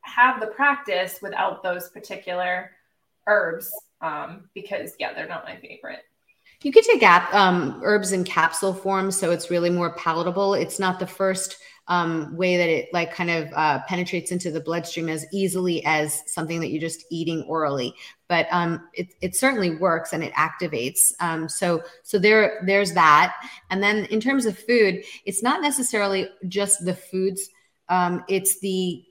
have 0.03 0.39
the 0.41 0.47
practice 0.47 1.19
without 1.23 1.63
those 1.63 1.89
particular 1.89 2.71
herbs? 3.27 3.73
Um 4.01 4.49
because 4.55 4.95
yeah 5.01 5.15
they're 5.15 5.27
not 5.27 5.45
my 5.45 5.57
favorite. 5.57 6.05
You 6.63 6.73
could 6.73 6.85
take 6.85 7.03
um, 7.35 7.81
herbs 7.85 8.13
in 8.13 8.25
capsule 8.25 8.73
form, 8.73 9.11
so 9.11 9.31
it's 9.33 9.51
really 9.51 9.69
more 9.69 9.95
palatable. 9.97 10.55
It's 10.55 10.79
not 10.79 10.99
the 10.99 11.07
first 11.07 11.59
um, 11.89 12.35
way 12.37 12.57
that 12.57 12.69
it 12.69 12.89
like 12.93 13.13
kind 13.13 13.31
of 13.31 13.53
uh, 13.55 13.81
penetrates 13.87 14.33
into 14.33 14.51
the 14.51 14.61
bloodstream 14.61 15.09
as 15.09 15.27
easily 15.33 15.85
as 15.85 16.23
something 16.27 16.61
that 16.61 16.71
you're 16.71 16.81
just 16.81 17.05
eating 17.11 17.43
orally. 17.43 17.95
But 18.29 18.47
um, 18.51 18.89
it, 18.95 19.15
it 19.21 19.37
certainly 19.37 19.77
works 19.77 20.13
and 20.13 20.25
it 20.25 20.33
activates. 20.33 21.13
Um, 21.21 21.49
so 21.49 21.83
so 22.03 22.19
there 22.19 22.63
there's 22.67 22.93
that. 22.95 23.35
And 23.71 23.83
then 23.83 24.07
in 24.07 24.21
terms 24.21 24.47
of 24.47 24.59
food, 24.59 25.05
it's 25.27 25.43
not 25.43 25.61
necessarily 25.61 26.29
just 26.49 26.85
the 26.85 26.95
foods. 26.95 27.49
Um, 27.89 28.25
it's 28.29 28.61
the 28.61 29.05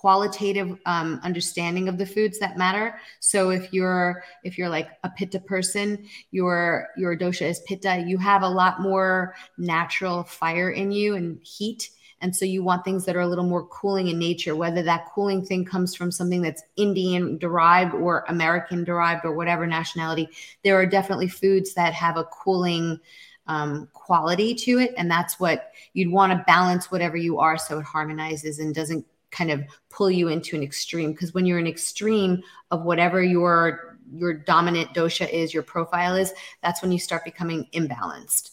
qualitative 0.00 0.78
um, 0.86 1.20
understanding 1.22 1.86
of 1.86 1.98
the 1.98 2.06
foods 2.06 2.38
that 2.38 2.56
matter. 2.56 2.98
So 3.18 3.50
if 3.50 3.70
you're 3.70 4.22
if 4.44 4.56
you're 4.56 4.70
like 4.70 4.88
a 5.04 5.10
pitta 5.10 5.40
person, 5.40 6.06
your 6.30 6.88
your 6.96 7.18
dosha 7.18 7.48
is 7.50 7.60
pitta. 7.66 8.04
You 8.06 8.16
have 8.16 8.42
a 8.42 8.48
lot 8.48 8.80
more 8.80 9.34
natural 9.58 10.22
fire 10.22 10.70
in 10.70 10.90
you 10.90 11.16
and 11.16 11.38
heat. 11.42 11.90
And 12.20 12.34
so 12.34 12.44
you 12.44 12.62
want 12.62 12.84
things 12.84 13.04
that 13.06 13.16
are 13.16 13.20
a 13.20 13.26
little 13.26 13.44
more 13.44 13.66
cooling 13.66 14.08
in 14.08 14.18
nature, 14.18 14.54
whether 14.54 14.82
that 14.82 15.10
cooling 15.14 15.44
thing 15.44 15.64
comes 15.64 15.94
from 15.94 16.10
something 16.10 16.42
that's 16.42 16.62
Indian 16.76 17.38
derived 17.38 17.94
or 17.94 18.24
American 18.28 18.84
derived 18.84 19.24
or 19.24 19.32
whatever 19.32 19.66
nationality. 19.66 20.28
There 20.62 20.76
are 20.76 20.86
definitely 20.86 21.28
foods 21.28 21.74
that 21.74 21.94
have 21.94 22.16
a 22.16 22.24
cooling 22.24 23.00
um, 23.46 23.88
quality 23.94 24.54
to 24.54 24.78
it. 24.78 24.94
And 24.96 25.10
that's 25.10 25.40
what 25.40 25.72
you'd 25.92 26.12
want 26.12 26.32
to 26.32 26.44
balance 26.46 26.90
whatever 26.90 27.16
you 27.16 27.38
are 27.38 27.58
so 27.58 27.78
it 27.78 27.84
harmonizes 27.84 28.58
and 28.58 28.74
doesn't 28.74 29.04
kind 29.30 29.50
of 29.50 29.62
pull 29.88 30.10
you 30.10 30.28
into 30.28 30.56
an 30.56 30.62
extreme 30.62 31.12
because 31.12 31.34
when 31.34 31.46
you're 31.46 31.58
an 31.58 31.66
extreme 31.66 32.42
of 32.70 32.82
whatever 32.82 33.22
your 33.22 33.98
your 34.12 34.34
dominant 34.34 34.92
dosha 34.92 35.28
is 35.30 35.54
your 35.54 35.62
profile 35.62 36.16
is 36.16 36.32
that's 36.62 36.82
when 36.82 36.90
you 36.90 36.98
start 36.98 37.24
becoming 37.24 37.64
imbalanced 37.72 38.50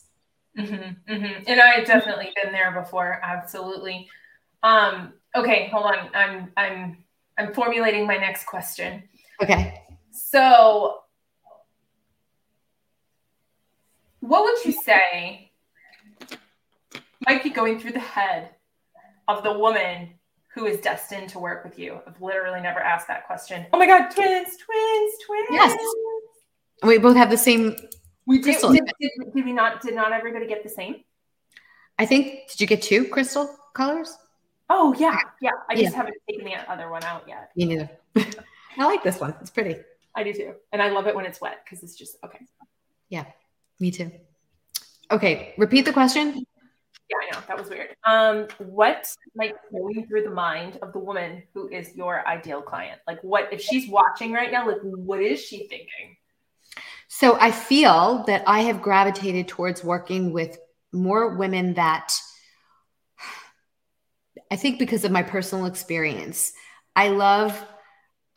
mm-hmm, 0.57 1.13
mm-hmm. 1.13 1.43
and 1.47 1.61
i've 1.61 1.85
definitely 1.85 2.31
been 2.41 2.51
there 2.51 2.71
before 2.71 3.19
absolutely 3.23 4.07
um 4.63 5.13
okay 5.35 5.69
hold 5.71 5.85
on 5.85 6.09
i'm 6.13 6.51
i'm 6.57 6.97
i'm 7.37 7.53
formulating 7.53 8.05
my 8.05 8.17
next 8.17 8.45
question 8.45 9.03
okay 9.41 9.81
so 10.11 10.99
what 14.19 14.43
would 14.43 14.65
you 14.65 14.71
say 14.71 15.51
might 17.27 17.43
be 17.43 17.49
going 17.49 17.79
through 17.79 17.91
the 17.91 17.99
head 17.99 18.49
of 19.27 19.43
the 19.43 19.57
woman 19.57 20.09
who 20.53 20.65
is 20.65 20.79
destined 20.81 21.29
to 21.29 21.39
work 21.39 21.63
with 21.63 21.77
you? 21.77 21.99
I've 22.07 22.21
literally 22.21 22.61
never 22.61 22.79
asked 22.79 23.07
that 23.07 23.27
question. 23.27 23.65
Oh 23.73 23.77
my 23.77 23.85
God, 23.85 24.09
twins, 24.09 24.57
twins, 24.57 25.13
twins. 25.25 25.47
Yes. 25.51 25.77
We 26.83 26.97
both 26.97 27.15
have 27.15 27.29
the 27.29 27.37
same 27.37 27.75
we 28.27 28.41
crystal. 28.41 28.71
Did, 28.71 28.83
did, 28.99 29.11
did, 29.33 29.45
we 29.45 29.53
not, 29.53 29.81
did 29.81 29.95
not 29.95 30.11
everybody 30.11 30.45
get 30.45 30.61
the 30.61 30.69
same? 30.69 31.03
I 31.97 32.05
think, 32.05 32.49
did 32.51 32.61
you 32.61 32.67
get 32.67 32.81
two 32.81 33.05
crystal 33.05 33.55
colors? 33.73 34.15
Oh 34.69 34.93
yeah. 34.99 35.21
Yeah. 35.41 35.51
I 35.69 35.75
just 35.75 35.95
haven't 35.95 36.17
taken 36.29 36.45
the 36.45 36.55
other 36.69 36.91
one 36.91 37.03
out 37.05 37.23
yet. 37.27 37.51
Me 37.55 37.65
neither. 37.65 37.89
I 38.77 38.85
like 38.85 39.01
this 39.03 39.19
one. 39.19 39.33
It's 39.41 39.49
pretty. 39.49 39.77
I 40.13 40.23
do 40.23 40.33
too. 40.33 40.53
And 40.73 40.81
I 40.81 40.89
love 40.89 41.07
it 41.07 41.15
when 41.15 41.25
it's 41.25 41.39
wet 41.39 41.59
because 41.63 41.83
it's 41.83 41.95
just, 41.95 42.17
okay. 42.23 42.45
Yeah, 43.09 43.25
me 43.79 43.91
too. 43.91 44.11
Okay. 45.09 45.53
Repeat 45.57 45.85
the 45.85 45.93
question. 45.93 46.45
Yeah, 47.09 47.17
I 47.23 47.33
know 47.33 47.43
that 47.47 47.57
was 47.57 47.69
weird. 47.69 47.95
Um, 48.03 48.47
what 48.57 49.15
like 49.33 49.55
going 49.71 50.05
through 50.07 50.23
the 50.23 50.29
mind 50.29 50.77
of 50.81 50.91
the 50.91 50.99
woman 50.99 51.43
who 51.53 51.69
is 51.69 51.95
your 51.95 52.27
ideal 52.27 52.61
client? 52.61 52.99
Like, 53.07 53.23
what 53.23 53.47
if 53.53 53.61
she's 53.61 53.89
watching 53.89 54.33
right 54.33 54.51
now? 54.51 54.67
Like, 54.67 54.81
what 54.81 55.21
is 55.21 55.41
she 55.41 55.67
thinking? 55.69 56.17
So 57.07 57.37
I 57.39 57.51
feel 57.51 58.23
that 58.27 58.43
I 58.45 58.61
have 58.61 58.81
gravitated 58.81 59.47
towards 59.47 59.83
working 59.83 60.33
with 60.33 60.57
more 60.91 61.35
women 61.35 61.73
that 61.75 62.13
I 64.51 64.55
think 64.55 64.79
because 64.79 65.03
of 65.03 65.11
my 65.11 65.23
personal 65.23 65.65
experience. 65.65 66.53
I 66.95 67.09
love 67.09 67.65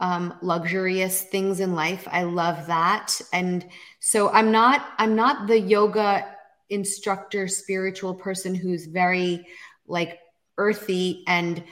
um, 0.00 0.34
luxurious 0.42 1.22
things 1.22 1.60
in 1.60 1.74
life. 1.74 2.08
I 2.10 2.22
love 2.22 2.66
that, 2.66 3.20
and 3.32 3.66
so 4.00 4.30
I'm 4.30 4.50
not. 4.50 4.84
I'm 4.98 5.14
not 5.14 5.46
the 5.46 5.60
yoga 5.60 6.26
instructor 6.70 7.48
spiritual 7.48 8.14
person 8.14 8.54
who's 8.54 8.86
very 8.86 9.46
like 9.86 10.18
earthy 10.56 11.24
and 11.26 11.62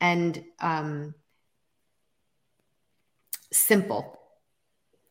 and 0.00 0.42
um 0.60 1.14
simple 3.52 4.17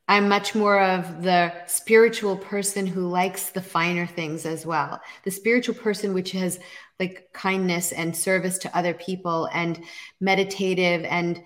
i'm 0.07 0.27
much 0.27 0.55
more 0.55 0.81
of 0.81 1.23
the 1.23 1.51
spiritual 1.65 2.37
person 2.37 2.85
who 2.85 3.07
likes 3.07 3.49
the 3.49 3.61
finer 3.61 4.05
things 4.05 4.45
as 4.45 4.65
well 4.65 4.99
the 5.23 5.31
spiritual 5.31 5.75
person 5.75 6.13
which 6.13 6.31
has 6.31 6.59
like 6.99 7.29
kindness 7.33 7.91
and 7.91 8.15
service 8.15 8.57
to 8.57 8.77
other 8.77 8.93
people 8.93 9.47
and 9.53 9.83
meditative 10.19 11.03
and 11.05 11.41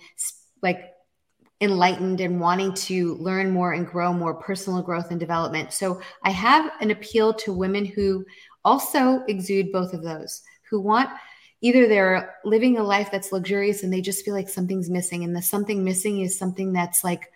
like 0.62 0.92
enlightened 1.62 2.20
and 2.20 2.40
wanting 2.40 2.74
to 2.74 3.16
learn 3.16 3.52
more 3.52 3.74
and 3.74 3.88
grow 3.88 4.12
more 4.12 4.34
personal 4.34 4.82
growth 4.82 5.12
and 5.12 5.20
development. 5.20 5.72
So 5.72 6.02
I 6.24 6.32
have 6.32 6.72
an 6.82 6.92
appeal 6.92 7.34
to 7.36 7.54
women 7.54 7.86
who 7.86 8.26
also 8.66 9.24
exude 9.28 9.72
both 9.72 9.94
of 9.94 10.04
those, 10.04 10.42
who 10.70 10.82
want 10.82 11.10
either 11.62 11.88
they're 11.88 12.36
living 12.44 12.78
a 12.78 12.84
life 12.84 13.10
that's 13.12 13.32
luxurious 13.32 13.84
and 13.84 13.94
they 13.94 14.02
just 14.02 14.26
feel 14.26 14.34
like 14.34 14.50
something's 14.50 14.90
missing. 14.90 15.24
And 15.24 15.36
the 15.36 15.42
something 15.42 15.84
missing 15.84 16.22
is 16.22 16.38
something 16.38 16.74
that's 16.74 17.04
like, 17.04 17.32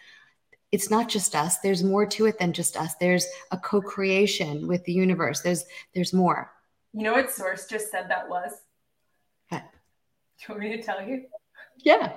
it's 0.72 0.90
not 0.90 1.10
just 1.10 1.36
us. 1.36 1.60
There's 1.60 1.84
more 1.84 2.06
to 2.06 2.26
it 2.26 2.38
than 2.40 2.54
just 2.54 2.76
us. 2.78 2.96
There's 2.96 3.26
a 3.52 3.58
co-creation 3.58 4.68
with 4.68 4.84
the 4.86 4.94
universe. 4.94 5.42
There's 5.42 5.66
there's 5.94 6.14
more. 6.14 6.52
You 6.94 7.04
know 7.04 7.14
what 7.14 7.32
source 7.32 7.68
just 7.68 7.92
said 7.92 8.10
that 8.10 8.30
was? 8.30 8.52
Do 10.40 10.54
you 10.54 10.60
want 10.60 10.70
me 10.70 10.78
to 10.78 10.84
tell 10.84 11.02
you? 11.08 11.26
Yeah. 11.78 12.14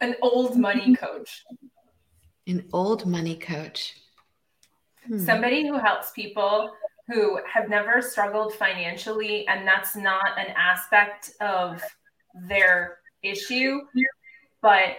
An 0.00 0.14
old 0.20 0.58
money 0.58 0.94
coach. 0.94 1.44
An 2.46 2.66
old 2.72 3.06
money 3.06 3.36
coach. 3.36 3.94
Hmm. 5.06 5.18
Somebody 5.18 5.66
who 5.66 5.78
helps 5.78 6.10
people 6.12 6.70
who 7.08 7.40
have 7.50 7.68
never 7.68 8.00
struggled 8.00 8.54
financially, 8.54 9.46
and 9.48 9.66
that's 9.66 9.96
not 9.96 10.38
an 10.38 10.54
aspect 10.56 11.32
of 11.40 11.82
their 12.48 12.98
issue, 13.22 13.80
but 14.62 14.96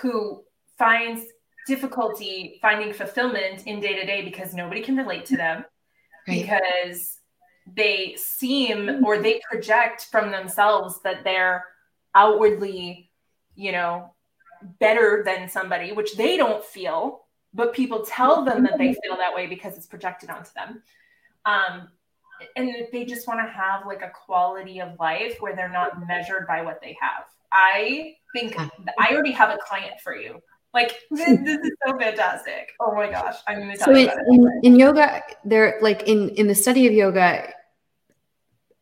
who 0.00 0.44
finds 0.82 1.22
difficulty 1.66 2.58
finding 2.60 2.92
fulfillment 2.92 3.66
in 3.66 3.78
day 3.78 3.94
to 3.94 4.04
day 4.04 4.22
because 4.24 4.52
nobody 4.52 4.80
can 4.80 4.96
relate 4.96 5.24
to 5.24 5.36
them 5.36 5.64
right. 6.28 6.42
because 6.42 7.18
they 7.76 8.16
seem 8.16 9.04
or 9.04 9.18
they 9.18 9.40
project 9.48 10.08
from 10.10 10.32
themselves 10.32 11.00
that 11.02 11.22
they're 11.22 11.64
outwardly 12.14 13.10
you 13.54 13.72
know, 13.72 14.14
better 14.80 15.22
than 15.24 15.48
somebody, 15.48 15.92
which 15.92 16.16
they 16.16 16.36
don't 16.36 16.64
feel, 16.64 17.22
but 17.52 17.72
people 17.72 18.04
tell 18.04 18.44
them 18.44 18.62
that 18.62 18.78
they 18.78 18.94
feel 19.04 19.16
that 19.16 19.34
way 19.34 19.46
because 19.46 19.76
it's 19.76 19.86
projected 19.86 20.30
onto 20.30 20.50
them. 20.54 20.82
Um, 21.44 21.88
and 22.56 22.70
they 22.92 23.04
just 23.04 23.28
want 23.28 23.40
to 23.40 23.52
have 23.52 23.86
like 23.86 24.02
a 24.02 24.10
quality 24.10 24.80
of 24.80 24.98
life 24.98 25.36
where 25.40 25.54
they're 25.54 25.68
not 25.68 26.06
measured 26.06 26.46
by 26.46 26.62
what 26.62 26.80
they 26.80 26.96
have. 27.00 27.24
I 27.52 28.14
think 28.34 28.56
I 28.58 29.12
already 29.12 29.32
have 29.32 29.50
a 29.50 29.58
client 29.58 30.00
for 30.02 30.16
you. 30.16 30.40
Like 30.74 31.00
this, 31.10 31.38
this 31.44 31.58
is 31.58 31.72
so 31.86 31.98
fantastic. 31.98 32.72
Oh 32.80 32.94
my 32.94 33.10
gosh, 33.10 33.36
I'm 33.46 33.58
going 33.58 33.72
to 33.72 33.76
tell 33.76 33.86
so 33.86 33.98
you 33.98 34.10
in, 34.10 34.34
in, 34.34 34.60
in 34.62 34.76
yoga, 34.76 35.22
there 35.44 35.78
like 35.82 36.02
in 36.08 36.30
in 36.30 36.46
the 36.46 36.54
study 36.54 36.86
of 36.86 36.92
yoga, 36.92 37.52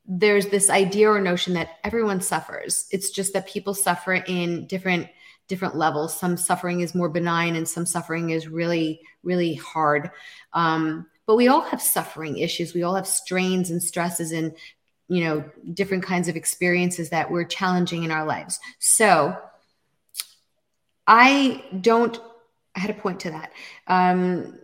there's 0.06 0.46
this 0.46 0.70
idea 0.70 1.10
or 1.10 1.20
notion 1.20 1.54
that 1.54 1.78
everyone 1.84 2.20
suffers. 2.20 2.86
It's 2.90 3.10
just 3.10 3.32
that 3.32 3.48
people 3.48 3.74
suffer 3.74 4.14
in 4.14 4.66
different 4.66 5.08
different 5.48 5.76
levels. 5.76 6.16
Some 6.16 6.36
suffering 6.36 6.80
is 6.80 6.94
more 6.94 7.08
benign, 7.08 7.56
and 7.56 7.68
some 7.68 7.86
suffering 7.86 8.30
is 8.30 8.48
really 8.48 9.00
really 9.22 9.54
hard. 9.54 10.10
Um, 10.52 11.06
but 11.26 11.36
we 11.36 11.48
all 11.48 11.60
have 11.60 11.82
suffering 11.82 12.38
issues. 12.38 12.74
We 12.74 12.82
all 12.82 12.94
have 12.94 13.06
strains 13.06 13.70
and 13.70 13.82
stresses 13.82 14.32
and 14.32 14.54
you 15.08 15.24
know 15.24 15.44
different 15.74 16.04
kinds 16.04 16.28
of 16.28 16.36
experiences 16.36 17.10
that 17.10 17.30
we're 17.30 17.44
challenging 17.44 18.04
in 18.04 18.12
our 18.12 18.24
lives. 18.24 18.60
So 18.78 19.36
I 21.10 21.64
don't. 21.80 22.16
I 22.76 22.78
had 22.78 22.90
a 22.90 22.94
point 22.94 23.18
to 23.20 23.32
that. 23.32 23.50
Um, 23.88 24.60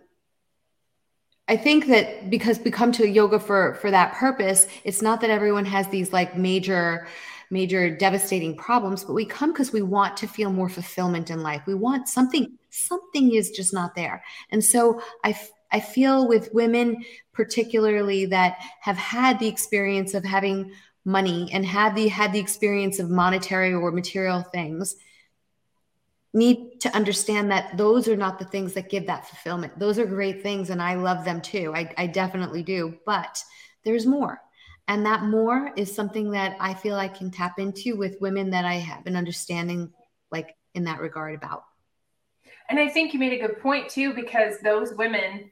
I 1.49 1.57
think 1.57 1.87
that 1.87 2.29
because 2.29 2.57
we 2.59 2.71
come 2.71 2.93
to 2.93 3.05
yoga 3.05 3.37
for 3.37 3.75
for 3.75 3.91
that 3.91 4.13
purpose, 4.13 4.65
it's 4.85 5.01
not 5.01 5.19
that 5.21 5.29
everyone 5.29 5.65
has 5.65 5.89
these 5.89 6.13
like 6.13 6.37
major 6.37 7.07
major 7.51 7.93
devastating 7.93 8.55
problems, 8.55 9.03
but 9.03 9.11
we 9.13 9.25
come 9.25 9.51
because 9.51 9.73
we 9.73 9.81
want 9.81 10.15
to 10.17 10.27
feel 10.27 10.49
more 10.49 10.69
fulfillment 10.69 11.29
in 11.29 11.43
life. 11.43 11.63
We 11.67 11.75
want 11.75 12.07
something 12.07 12.57
something 12.69 13.35
is 13.35 13.51
just 13.51 13.73
not 13.73 13.93
there. 13.93 14.23
And 14.49 14.63
so 14.63 15.01
I 15.25 15.37
I 15.73 15.81
feel 15.81 16.29
with 16.29 16.53
women 16.53 17.03
particularly 17.33 18.25
that 18.27 18.57
have 18.79 18.97
had 18.97 19.37
the 19.39 19.49
experience 19.49 20.13
of 20.13 20.23
having 20.23 20.71
money 21.03 21.49
and 21.51 21.65
had 21.65 21.93
the 21.93 22.07
had 22.07 22.31
the 22.31 22.39
experience 22.39 22.99
of 22.99 23.09
monetary 23.09 23.73
or 23.73 23.91
material 23.91 24.43
things 24.43 24.95
need 26.33 26.79
to 26.81 26.95
understand 26.95 27.49
that 27.51 27.77
those 27.77 28.07
are 28.07 28.17
not 28.17 28.37
the 28.37 28.45
things 28.45 28.73
that 28.73 28.89
give 28.89 29.07
that 29.07 29.27
fulfillment. 29.27 29.79
Those 29.79 29.97
are 29.97 30.05
great 30.05 30.43
things 30.43 30.69
and 30.69 30.81
I 30.81 30.95
love 30.95 31.25
them 31.25 31.41
too. 31.41 31.73
I, 31.75 31.93
I 31.97 32.07
definitely 32.07 32.63
do. 32.63 32.97
But 33.05 33.43
there's 33.83 34.05
more. 34.05 34.41
And 34.87 35.05
that 35.05 35.23
more 35.23 35.71
is 35.75 35.93
something 35.93 36.31
that 36.31 36.55
I 36.59 36.73
feel 36.73 36.95
I 36.95 37.07
can 37.07 37.31
tap 37.31 37.59
into 37.59 37.97
with 37.97 38.21
women 38.21 38.49
that 38.51 38.65
I 38.65 38.75
have 38.75 39.05
an 39.05 39.15
understanding 39.15 39.91
like 40.31 40.55
in 40.75 40.83
that 40.85 41.01
regard 41.01 41.35
about. 41.35 41.63
And 42.69 42.79
I 42.79 42.89
think 42.89 43.13
you 43.13 43.19
made 43.19 43.33
a 43.33 43.47
good 43.47 43.59
point 43.59 43.89
too, 43.89 44.13
because 44.13 44.59
those 44.59 44.93
women, 44.93 45.51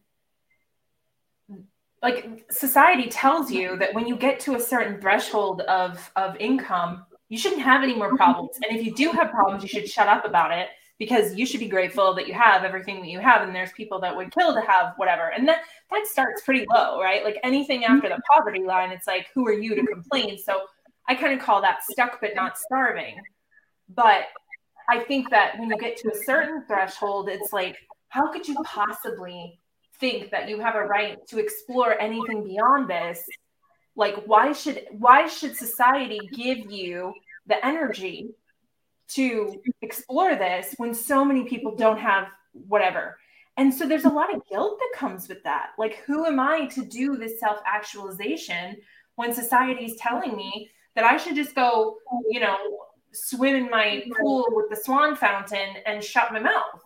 like 2.01 2.45
society 2.51 3.09
tells 3.09 3.49
you 3.49 3.77
that 3.77 3.93
when 3.93 4.05
you 4.07 4.15
get 4.15 4.39
to 4.41 4.55
a 4.55 4.59
certain 4.59 5.01
threshold 5.01 5.61
of, 5.61 6.11
of 6.15 6.35
income, 6.37 7.05
you 7.29 7.37
shouldn't 7.37 7.61
have 7.61 7.83
any 7.83 7.95
more 7.95 8.07
mm-hmm. 8.07 8.17
problems. 8.17 8.57
And 8.67 8.77
if 8.77 8.85
you 8.85 8.93
do 8.93 9.11
have 9.11 9.31
problems, 9.31 9.63
you 9.63 9.69
should 9.69 9.89
shut 9.89 10.07
up 10.07 10.25
about 10.25 10.51
it 10.51 10.69
because 10.97 11.35
you 11.35 11.45
should 11.45 11.59
be 11.59 11.67
grateful 11.67 12.13
that 12.15 12.27
you 12.27 12.33
have 12.33 12.63
everything 12.63 13.01
that 13.01 13.09
you 13.09 13.19
have. 13.19 13.41
And 13.41 13.55
there's 13.55 13.71
people 13.73 13.99
that 14.01 14.15
would 14.15 14.33
kill 14.33 14.53
to 14.53 14.61
have 14.61 14.93
whatever. 14.97 15.29
And 15.29 15.47
that, 15.47 15.63
that 15.91 16.07
starts 16.07 16.43
pretty 16.43 16.65
low, 16.73 17.01
right? 17.01 17.23
Like 17.23 17.37
anything 17.43 17.81
mm-hmm. 17.81 17.95
after 17.95 18.09
the 18.09 18.21
poverty 18.33 18.63
line, 18.63 18.91
it's 18.91 19.07
like, 19.07 19.27
who 19.33 19.47
are 19.47 19.53
you 19.53 19.75
to 19.75 19.85
complain? 19.85 20.37
So 20.37 20.61
I 21.07 21.15
kind 21.15 21.33
of 21.33 21.45
call 21.45 21.61
that 21.61 21.83
stuck 21.83 22.21
but 22.21 22.35
not 22.35 22.57
starving. 22.57 23.19
But 23.89 24.23
I 24.89 24.99
think 24.99 25.29
that 25.31 25.59
when 25.59 25.69
you 25.69 25.77
get 25.77 25.97
to 25.97 26.11
a 26.11 26.23
certain 26.25 26.63
threshold, 26.67 27.29
it's 27.29 27.51
like, 27.51 27.77
how 28.09 28.31
could 28.31 28.47
you 28.47 28.55
possibly 28.63 29.59
think 29.99 30.31
that 30.31 30.47
you 30.47 30.59
have 30.59 30.75
a 30.75 30.83
right 30.83 31.17
to 31.27 31.39
explore 31.39 31.99
anything 31.99 32.43
beyond 32.43 32.89
this? 32.89 33.25
Like, 33.95 34.15
why 34.25 34.51
should 34.51 34.85
why 34.91 35.27
should 35.27 35.55
society 35.55 36.19
give 36.33 36.71
you 36.71 37.13
the 37.47 37.63
energy 37.65 38.29
to 39.07 39.61
explore 39.81 40.35
this 40.35 40.73
when 40.77 40.93
so 40.93 41.23
many 41.23 41.45
people 41.45 41.75
don't 41.75 41.99
have 41.99 42.27
whatever? 42.53 43.17
And 43.57 43.73
so 43.73 43.87
there's 43.87 44.05
a 44.05 44.09
lot 44.09 44.33
of 44.33 44.41
guilt 44.49 44.77
that 44.79 44.99
comes 44.99 45.29
with 45.29 45.41
that. 45.43 45.69
Like, 45.77 46.03
who 46.05 46.25
am 46.25 46.39
I 46.39 46.65
to 46.67 46.83
do 46.83 47.15
this 47.15 47.39
self 47.39 47.59
actualization 47.65 48.77
when 49.15 49.33
society 49.33 49.85
is 49.85 49.95
telling 49.95 50.35
me 50.35 50.69
that 50.95 51.05
I 51.05 51.17
should 51.17 51.35
just 51.35 51.55
go, 51.55 51.97
you 52.29 52.39
know, 52.39 52.57
swim 53.15 53.55
in 53.55 53.69
my 53.69 54.03
pool 54.19 54.45
with 54.51 54.69
the 54.69 54.75
swan 54.75 55.15
fountain 55.15 55.75
and 55.85 56.03
shut 56.03 56.33
my 56.33 56.39
mouth. 56.39 56.81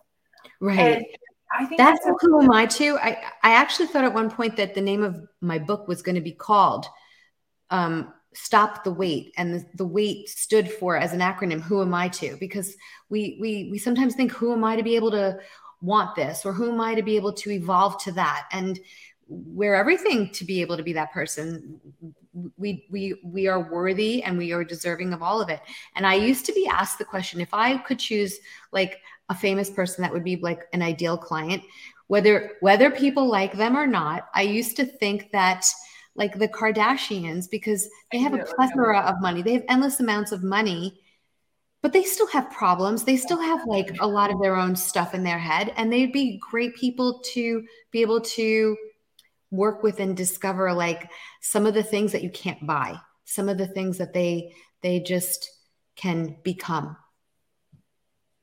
Right. 0.60 0.78
And 0.78 1.04
I 1.52 1.66
think 1.66 1.78
that's, 1.78 2.04
that's 2.04 2.22
who 2.22 2.42
am 2.42 2.52
I 2.52 2.66
too. 2.66 2.98
I, 3.00 3.22
I 3.42 3.52
actually 3.52 3.88
thought 3.88 4.04
at 4.04 4.14
one 4.14 4.30
point 4.30 4.56
that 4.56 4.74
the 4.74 4.80
name 4.80 5.02
of 5.02 5.20
my 5.40 5.58
book 5.58 5.88
was 5.88 6.02
going 6.02 6.14
to 6.14 6.20
be 6.20 6.32
called 6.32 6.86
um, 7.70 8.12
Stop 8.32 8.84
the 8.84 8.92
Wait. 8.92 9.32
And 9.36 9.54
the, 9.54 9.66
the 9.74 9.84
wait 9.84 10.28
stood 10.28 10.70
for 10.70 10.96
as 10.96 11.12
an 11.12 11.20
acronym, 11.20 11.60
who 11.60 11.82
am 11.82 11.92
I 11.92 12.08
to? 12.10 12.36
Because 12.38 12.76
we 13.08 13.38
we 13.40 13.68
we 13.72 13.78
sometimes 13.78 14.14
think, 14.14 14.30
who 14.30 14.52
am 14.52 14.62
I 14.62 14.76
to 14.76 14.84
be 14.84 14.94
able 14.94 15.10
to 15.10 15.38
want 15.82 16.14
this 16.14 16.46
or 16.46 16.52
who 16.52 16.70
am 16.70 16.80
I 16.80 16.94
to 16.94 17.02
be 17.02 17.16
able 17.16 17.32
to 17.32 17.50
evolve 17.50 18.00
to 18.04 18.12
that? 18.12 18.46
And 18.52 18.78
we're 19.30 19.74
everything 19.74 20.30
to 20.30 20.44
be 20.44 20.60
able 20.60 20.76
to 20.76 20.82
be 20.82 20.92
that 20.92 21.12
person 21.12 21.80
we 22.56 22.84
we 22.90 23.14
we 23.24 23.46
are 23.46 23.70
worthy 23.70 24.22
and 24.22 24.36
we 24.36 24.52
are 24.52 24.64
deserving 24.64 25.12
of 25.12 25.22
all 25.22 25.40
of 25.40 25.48
it 25.48 25.60
and 25.94 26.04
i 26.04 26.14
used 26.14 26.44
to 26.44 26.52
be 26.52 26.66
asked 26.66 26.98
the 26.98 27.04
question 27.04 27.40
if 27.40 27.52
i 27.54 27.76
could 27.78 27.98
choose 27.98 28.38
like 28.72 28.98
a 29.28 29.34
famous 29.34 29.70
person 29.70 30.02
that 30.02 30.12
would 30.12 30.24
be 30.24 30.36
like 30.36 30.62
an 30.72 30.82
ideal 30.82 31.16
client 31.16 31.62
whether 32.08 32.56
whether 32.60 32.90
people 32.90 33.26
like 33.26 33.52
them 33.52 33.76
or 33.76 33.86
not 33.86 34.28
i 34.34 34.42
used 34.42 34.76
to 34.76 34.84
think 34.84 35.30
that 35.30 35.64
like 36.14 36.38
the 36.38 36.48
kardashians 36.48 37.50
because 37.50 37.88
they 38.12 38.18
have 38.18 38.34
a 38.34 38.44
plethora 38.44 39.00
of 39.00 39.20
money. 39.20 39.42
They 39.42 39.54
have 39.54 39.64
endless 39.68 40.00
amounts 40.00 40.32
of 40.32 40.42
money 40.42 41.00
but 41.82 41.94
they 41.94 42.02
still 42.02 42.26
have 42.26 42.50
problems. 42.50 43.04
They 43.04 43.16
still 43.16 43.40
have 43.40 43.66
like 43.66 43.96
a 44.00 44.06
lot 44.06 44.30
of 44.30 44.38
their 44.42 44.54
own 44.54 44.76
stuff 44.76 45.14
in 45.14 45.24
their 45.24 45.38
head 45.38 45.72
and 45.78 45.90
they'd 45.90 46.12
be 46.12 46.38
great 46.50 46.74
people 46.74 47.20
to 47.32 47.64
be 47.90 48.02
able 48.02 48.20
to 48.20 48.76
work 49.50 49.82
with 49.82 49.98
and 49.98 50.14
discover 50.14 50.74
like 50.74 51.10
some 51.40 51.64
of 51.64 51.72
the 51.72 51.82
things 51.82 52.12
that 52.12 52.22
you 52.22 52.30
can't 52.30 52.66
buy 52.66 53.00
some 53.30 53.48
of 53.48 53.58
the 53.58 53.66
things 53.66 53.98
that 53.98 54.12
they 54.12 54.52
they 54.82 55.00
just 55.00 55.48
can 55.96 56.36
become. 56.42 56.96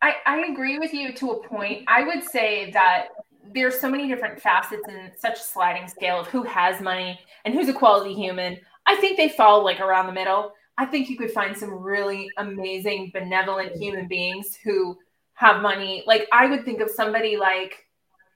I, 0.01 0.13
I 0.25 0.45
agree 0.45 0.77
with 0.77 0.93
you 0.93 1.13
to 1.13 1.32
a 1.32 1.47
point. 1.47 1.84
I 1.88 2.03
would 2.03 2.23
say 2.23 2.71
that 2.71 3.08
there's 3.53 3.79
so 3.79 3.89
many 3.89 4.07
different 4.07 4.39
facets 4.41 4.83
and 4.88 5.12
such 5.17 5.36
a 5.36 5.43
sliding 5.43 5.88
scale 5.88 6.19
of 6.19 6.27
who 6.27 6.43
has 6.43 6.81
money 6.81 7.19
and 7.45 7.53
who's 7.53 7.69
a 7.69 7.73
quality 7.73 8.13
human 8.13 8.57
i 8.86 8.95
think 8.97 9.17
they 9.17 9.29
fall 9.29 9.63
like 9.63 9.79
around 9.79 10.07
the 10.07 10.13
middle 10.13 10.51
i 10.77 10.86
think 10.86 11.10
you 11.10 11.17
could 11.17 11.31
find 11.31 11.57
some 11.57 11.73
really 11.73 12.29
amazing 12.38 13.12
benevolent 13.13 13.75
human 13.75 14.07
beings 14.07 14.57
who 14.63 14.97
have 15.33 15.62
money 15.62 16.03
like 16.07 16.27
i 16.31 16.45
would 16.45 16.63
think 16.65 16.81
of 16.81 16.89
somebody 16.89 17.38
like 17.38 17.86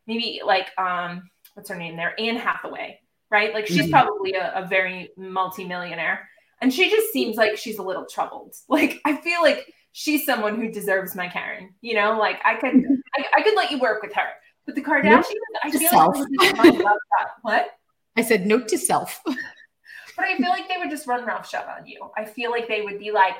maybe 0.07 0.41
like 0.45 0.67
um 0.77 1.23
what's 1.53 1.69
her 1.69 1.75
name 1.75 1.95
there? 1.95 2.19
Anne 2.19 2.37
Hathaway, 2.37 2.99
right? 3.29 3.53
Like 3.53 3.67
she's 3.67 3.83
mm-hmm. 3.83 3.91
probably 3.91 4.33
a, 4.33 4.51
a 4.55 4.67
very 4.67 5.09
multimillionaire. 5.17 6.27
And 6.61 6.73
she 6.73 6.89
just 6.89 7.11
seems 7.11 7.37
like 7.37 7.57
she's 7.57 7.79
a 7.79 7.83
little 7.83 8.05
troubled. 8.05 8.55
Like 8.69 9.01
I 9.05 9.17
feel 9.17 9.41
like 9.41 9.71
she's 9.91 10.25
someone 10.25 10.55
who 10.55 10.71
deserves 10.71 11.15
my 11.15 11.27
Karen. 11.27 11.73
You 11.81 11.95
know, 11.95 12.17
like 12.17 12.37
I 12.45 12.55
could 12.55 12.75
I, 13.17 13.25
I 13.37 13.41
could 13.41 13.55
let 13.55 13.71
you 13.71 13.79
work 13.79 14.01
with 14.01 14.13
her. 14.13 14.29
But 14.65 14.75
the 14.75 14.81
Kardashians, 14.81 15.23
I 15.63 15.71
feel 15.71 15.89
self. 15.89 16.17
like 16.17 16.85
what? 17.41 17.71
I 18.15 18.21
said 18.21 18.45
note 18.45 18.67
to 18.69 18.77
self. 18.77 19.21
but 19.25 20.25
I 20.25 20.37
feel 20.37 20.49
like 20.49 20.67
they 20.67 20.77
would 20.77 20.89
just 20.89 21.07
run 21.07 21.25
roughshod 21.25 21.65
on 21.65 21.87
you. 21.87 22.09
I 22.17 22.25
feel 22.25 22.51
like 22.51 22.67
they 22.67 22.81
would 22.81 22.99
be 22.99 23.11
like, 23.11 23.35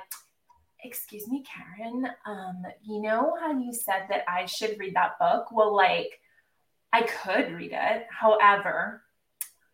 excuse 0.84 1.28
me, 1.28 1.44
Karen, 1.44 2.08
um, 2.26 2.64
you 2.84 3.02
know 3.02 3.36
how 3.40 3.52
you 3.52 3.74
said 3.74 4.06
that 4.10 4.24
I 4.28 4.46
should 4.46 4.80
read 4.80 4.96
that 4.96 5.20
book? 5.20 5.52
Well, 5.52 5.76
like 5.76 6.20
I 6.92 7.04
could 7.04 7.52
read 7.54 7.72
it. 7.74 8.08
However, 8.10 9.04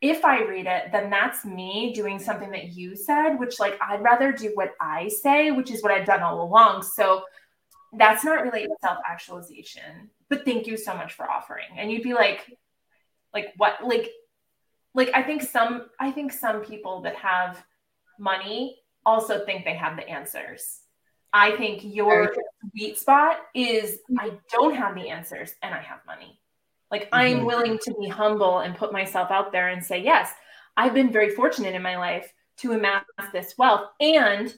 if 0.02 0.24
I 0.24 0.44
read 0.44 0.68
it, 0.68 0.92
then 0.92 1.10
that's 1.10 1.44
me 1.44 1.92
doing 1.94 2.20
something 2.20 2.52
that 2.52 2.74
you 2.74 2.96
said, 2.96 3.36
which 3.38 3.60
like 3.60 3.80
I'd 3.82 4.04
rather 4.04 4.32
do 4.32 4.52
what 4.54 4.74
I 4.80 5.08
say, 5.08 5.52
which 5.52 5.72
is 5.72 5.82
what 5.82 5.92
I've 5.92 6.06
done 6.06 6.22
all 6.22 6.44
along. 6.44 6.84
So 6.84 7.24
that's 7.94 8.24
not 8.24 8.44
really 8.44 8.68
self 8.82 8.98
actualization. 9.08 10.10
But 10.30 10.46
thank 10.46 10.68
you 10.68 10.78
so 10.78 10.94
much 10.94 11.14
for 11.14 11.30
offering. 11.30 11.68
And 11.78 11.92
you'd 11.92 12.04
be 12.04 12.14
like, 12.14 12.52
like 13.34 13.54
what? 13.58 13.86
Like, 13.86 14.10
like 14.94 15.12
I 15.14 15.24
think 15.24 15.44
some 15.44 15.88
I 16.00 16.12
think 16.12 16.34
some 16.34 16.62
people 16.62 17.02
that 17.02 17.16
have 17.16 17.64
money 18.20 18.80
also 19.06 19.46
think 19.46 19.64
they 19.64 19.76
have 19.76 19.96
the 19.96 20.08
answers. 20.08 20.82
I 21.34 21.56
think 21.56 21.82
your 21.84 22.34
sweet 22.72 22.98
spot 22.98 23.38
is 23.54 24.00
I 24.18 24.32
don't 24.52 24.76
have 24.76 24.96
the 24.96 25.10
answers 25.10 25.54
and 25.62 25.74
I 25.74 25.82
have 25.82 26.00
money. 26.06 26.40
Like 26.90 27.10
I'm 27.12 27.38
mm-hmm. 27.38 27.46
willing 27.46 27.80
to 27.80 27.94
be 28.00 28.08
humble 28.08 28.60
and 28.60 28.76
put 28.76 28.92
myself 28.92 29.30
out 29.30 29.52
there 29.52 29.70
and 29.70 29.84
say, 29.84 30.02
yes, 30.02 30.32
I've 30.76 30.94
been 30.94 31.12
very 31.12 31.30
fortunate 31.30 31.76
in 31.76 31.82
my 31.82 31.98
life 31.98 32.32
to 32.60 32.72
amass 32.72 33.04
this 33.34 33.56
wealth. 33.58 33.90
And 34.00 34.54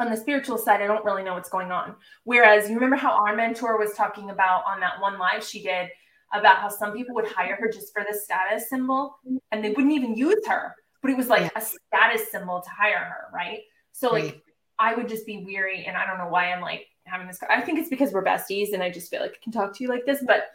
on 0.00 0.10
the 0.10 0.16
spiritual 0.16 0.58
side, 0.58 0.80
I 0.80 0.86
don't 0.86 1.04
really 1.04 1.22
know 1.22 1.34
what's 1.34 1.48
going 1.48 1.70
on. 1.70 1.94
Whereas 2.24 2.68
you 2.68 2.74
remember 2.74 2.96
how 2.96 3.12
our 3.12 3.36
mentor 3.36 3.78
was 3.78 3.92
talking 3.94 4.30
about 4.30 4.64
on 4.66 4.80
that 4.80 5.00
one 5.00 5.18
live 5.18 5.44
she 5.44 5.62
did 5.62 5.88
about 6.32 6.56
how 6.56 6.68
some 6.68 6.92
people 6.92 7.14
would 7.14 7.26
hire 7.26 7.56
her 7.56 7.68
just 7.68 7.92
for 7.92 8.04
the 8.08 8.16
status 8.16 8.68
symbol 8.68 9.18
and 9.50 9.64
they 9.64 9.70
wouldn't 9.70 9.92
even 9.92 10.16
use 10.16 10.46
her, 10.46 10.74
but 11.02 11.10
it 11.10 11.16
was 11.16 11.28
like 11.28 11.42
yeah. 11.42 11.50
a 11.56 11.60
status 11.60 12.30
symbol 12.30 12.60
to 12.60 12.70
hire 12.70 12.98
her, 12.98 13.34
right? 13.34 13.60
So 13.92 14.10
like 14.10 14.24
right. 14.24 14.42
I 14.78 14.94
would 14.94 15.08
just 15.08 15.26
be 15.26 15.44
weary 15.44 15.84
and 15.86 15.96
I 15.96 16.06
don't 16.06 16.18
know 16.18 16.28
why 16.28 16.52
I'm 16.52 16.60
like 16.60 16.86
having 17.04 17.26
this 17.26 17.40
I 17.48 17.60
think 17.60 17.78
it's 17.78 17.88
because 17.88 18.12
we're 18.12 18.24
besties 18.24 18.72
and 18.72 18.82
I 18.82 18.90
just 18.90 19.10
feel 19.10 19.20
like 19.20 19.32
I 19.32 19.42
can 19.42 19.52
talk 19.52 19.76
to 19.76 19.82
you 19.82 19.90
like 19.90 20.06
this, 20.06 20.22
but 20.24 20.50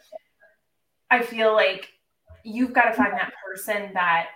I 1.10 1.22
feel 1.22 1.52
like 1.52 1.92
you've 2.42 2.72
got 2.72 2.84
to 2.84 2.94
find 2.94 3.12
that 3.12 3.32
person 3.44 3.90
that 3.94 4.28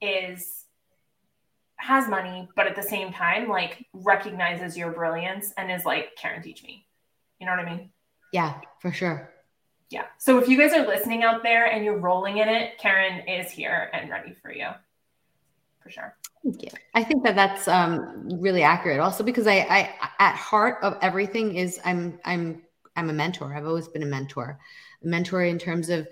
is 0.00 0.63
has 1.84 2.08
money, 2.08 2.48
but 2.56 2.66
at 2.66 2.76
the 2.76 2.82
same 2.82 3.12
time, 3.12 3.46
like 3.46 3.84
recognizes 3.92 4.74
your 4.76 4.90
brilliance 4.90 5.52
and 5.58 5.70
is 5.70 5.84
like, 5.84 6.16
Karen, 6.16 6.42
teach 6.42 6.62
me. 6.62 6.86
You 7.38 7.46
know 7.46 7.52
what 7.52 7.66
I 7.66 7.70
mean? 7.70 7.90
Yeah, 8.32 8.54
for 8.80 8.90
sure. 8.90 9.30
Yeah. 9.90 10.06
So 10.16 10.38
if 10.38 10.48
you 10.48 10.58
guys 10.58 10.72
are 10.72 10.86
listening 10.86 11.24
out 11.24 11.42
there 11.42 11.66
and 11.66 11.84
you're 11.84 11.98
rolling 11.98 12.38
in 12.38 12.48
it, 12.48 12.78
Karen 12.78 13.28
is 13.28 13.50
here 13.50 13.90
and 13.92 14.08
ready 14.10 14.32
for 14.32 14.50
you. 14.50 14.68
For 15.82 15.90
sure. 15.90 16.16
Thank 16.42 16.62
you. 16.62 16.70
I 16.94 17.04
think 17.04 17.22
that 17.24 17.34
that's 17.34 17.68
um, 17.68 18.30
really 18.40 18.62
accurate. 18.62 19.00
Also, 19.00 19.22
because 19.22 19.46
I, 19.46 19.58
I, 19.58 19.90
at 20.18 20.34
heart 20.36 20.78
of 20.82 20.96
everything 21.02 21.56
is 21.56 21.78
I'm, 21.84 22.18
I'm, 22.24 22.62
I'm 22.96 23.10
a 23.10 23.12
mentor. 23.12 23.54
I've 23.54 23.66
always 23.66 23.88
been 23.88 24.02
a 24.02 24.06
mentor 24.06 24.58
a 25.04 25.08
mentor 25.08 25.44
in 25.44 25.58
terms 25.58 25.90
of 25.90 26.08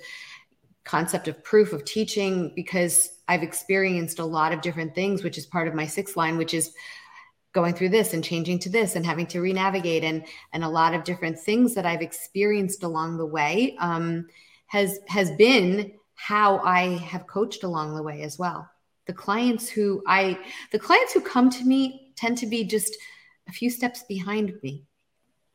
concept 0.85 1.29
of 1.29 1.43
proof 1.45 1.73
of 1.73 1.85
teaching 1.85 2.53
because 2.57 3.21
I've 3.29 3.43
experienced 3.43 4.19
a 4.19 4.25
lot 4.25 4.53
of 4.53 4.61
different 4.61 4.95
things, 4.95 5.23
which 5.23 5.39
is 5.39 5.47
part 5.47 5.69
of 5.69 5.75
my 5.75 5.87
sixth 5.87 6.17
line, 6.17 6.37
which 6.37 6.55
is 6.55 6.73
going 7.53 7.75
through 7.75 7.91
this 7.91 8.15
and 8.15 8.25
changing 8.25 8.59
to 8.61 8.71
this 8.71 8.97
and 8.97 9.05
having 9.05 9.27
to 9.27 9.41
renavigate 9.41 10.05
and 10.05 10.25
and 10.53 10.65
a 10.65 10.69
lot 10.69 10.95
of 10.95 11.05
different 11.05 11.39
things 11.39 11.75
that 11.75 11.87
I've 11.87 12.03
experienced 12.03 12.83
along 12.83 13.19
the 13.19 13.27
way 13.27 13.77
um, 13.79 14.27
has 14.67 14.99
has 15.09 15.31
been 15.33 15.93
how 16.15 16.59
I 16.59 16.97
have 16.99 17.27
coached 17.27 17.65
along 17.65 17.95
the 17.95 18.03
way 18.03 18.23
as 18.23 18.39
well. 18.39 18.69
The 19.07 19.13
clients 19.13 19.69
who 19.69 20.03
I 20.07 20.39
the 20.73 20.79
clients 20.79 21.13
who 21.13 21.21
come 21.21 21.51
to 21.51 21.65
me 21.65 22.13
tend 22.17 22.39
to 22.39 22.47
be 22.47 22.65
just 22.65 22.97
a 23.49 23.53
few 23.53 23.71
steps 23.71 24.05
behind 24.05 24.55
me 24.63 24.85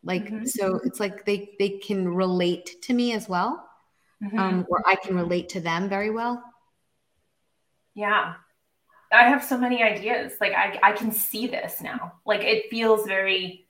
Like 0.03 0.25
mm-hmm. 0.25 0.45
so 0.45 0.79
it's 0.83 0.99
like 0.99 1.25
they 1.25 1.55
they 1.59 1.69
can 1.79 2.07
relate 2.07 2.81
to 2.83 2.93
me 2.93 3.13
as 3.13 3.27
well. 3.27 3.66
Mm-hmm. 4.23 4.39
Um, 4.39 4.65
or 4.69 4.81
I 4.87 4.95
can 4.95 5.15
relate 5.15 5.49
to 5.49 5.59
them 5.59 5.89
very 5.89 6.09
well. 6.09 6.43
Yeah. 7.93 8.33
I 9.11 9.29
have 9.29 9.43
so 9.43 9.57
many 9.57 9.83
ideas. 9.83 10.33
Like 10.41 10.53
I, 10.53 10.79
I 10.83 10.91
can 10.91 11.11
see 11.11 11.47
this 11.47 11.81
now. 11.81 12.13
Like 12.25 12.41
it 12.41 12.69
feels 12.69 13.05
very 13.05 13.67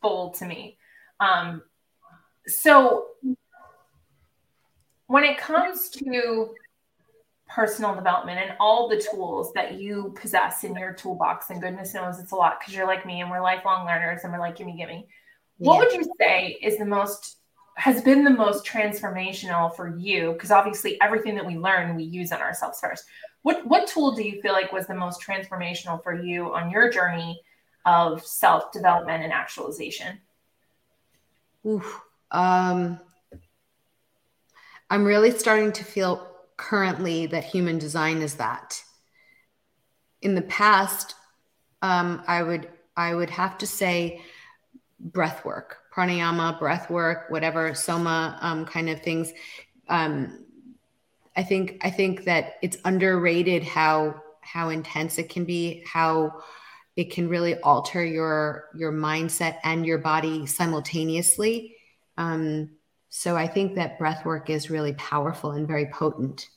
full 0.00 0.30
to 0.32 0.44
me. 0.44 0.78
Um, 1.20 1.62
so 2.46 3.06
when 5.06 5.24
it 5.24 5.38
comes 5.38 5.88
to 5.90 6.54
personal 7.48 7.94
development 7.94 8.38
and 8.38 8.56
all 8.58 8.88
the 8.88 8.96
tools 9.10 9.52
that 9.52 9.74
you 9.74 10.14
possess 10.20 10.64
in 10.64 10.74
your 10.74 10.94
toolbox, 10.94 11.50
and 11.50 11.60
goodness 11.60 11.92
knows 11.92 12.18
it's 12.18 12.32
a 12.32 12.36
lot 12.36 12.58
because 12.58 12.74
you're 12.74 12.86
like 12.86 13.04
me 13.04 13.20
and 13.20 13.30
we're 13.30 13.42
lifelong 13.42 13.86
learners 13.86 14.20
and 14.24 14.32
we're 14.32 14.38
like, 14.38 14.56
gimme, 14.56 14.76
gimme. 14.76 15.06
Yeah. 15.58 15.68
What 15.68 15.78
would 15.78 15.92
you 15.92 16.10
say 16.18 16.58
is 16.62 16.78
the 16.78 16.86
most 16.86 17.36
has 17.76 18.02
been 18.02 18.24
the 18.24 18.30
most 18.30 18.66
transformational 18.66 19.74
for 19.74 19.96
you? 19.96 20.32
Because 20.32 20.50
obviously 20.50 21.00
everything 21.00 21.34
that 21.34 21.46
we 21.46 21.56
learn, 21.56 21.96
we 21.96 22.04
use 22.04 22.32
on 22.32 22.40
ourselves 22.40 22.80
first. 22.80 23.04
What 23.42 23.66
what 23.66 23.86
tool 23.86 24.14
do 24.14 24.22
you 24.22 24.40
feel 24.40 24.52
like 24.52 24.72
was 24.72 24.86
the 24.86 24.94
most 24.94 25.20
transformational 25.22 26.02
for 26.02 26.14
you 26.14 26.54
on 26.54 26.70
your 26.70 26.90
journey 26.90 27.40
of 27.86 28.24
self 28.24 28.72
development 28.72 29.24
and 29.24 29.32
actualization? 29.32 30.20
Oof. 31.66 32.00
Um, 32.30 33.00
I'm 34.90 35.04
really 35.04 35.30
starting 35.30 35.72
to 35.72 35.84
feel 35.84 36.28
currently 36.56 37.26
that 37.26 37.44
human 37.44 37.78
design 37.78 38.18
is 38.18 38.34
that. 38.34 38.82
In 40.20 40.34
the 40.34 40.42
past, 40.42 41.14
um, 41.80 42.22
I 42.26 42.42
would 42.42 42.68
I 42.96 43.14
would 43.14 43.30
have 43.30 43.58
to 43.58 43.66
say 43.66 44.22
breath 45.00 45.44
work, 45.44 45.78
pranayama, 45.94 46.58
breath 46.58 46.90
work, 46.90 47.26
whatever 47.28 47.74
soma 47.74 48.38
um, 48.40 48.64
kind 48.64 48.88
of 48.88 49.00
things. 49.02 49.32
Um, 49.88 50.44
I 51.36 51.42
think 51.42 51.80
I 51.82 51.90
think 51.90 52.24
that 52.24 52.54
it's 52.62 52.78
underrated 52.84 53.62
how 53.62 54.22
how 54.40 54.70
intense 54.70 55.18
it 55.18 55.28
can 55.28 55.44
be, 55.44 55.82
how 55.86 56.42
it 56.96 57.10
can 57.10 57.28
really 57.28 57.58
alter 57.60 58.04
your 58.04 58.68
your 58.74 58.92
mindset 58.92 59.58
and 59.64 59.86
your 59.86 59.98
body 59.98 60.46
simultaneously. 60.46 61.76
Um, 62.16 62.70
so 63.08 63.36
I 63.36 63.46
think 63.46 63.74
that 63.74 63.98
breath 63.98 64.24
work 64.24 64.50
is 64.50 64.70
really 64.70 64.94
powerful 64.94 65.52
and 65.52 65.66
very 65.66 65.86
potent. 65.86 66.48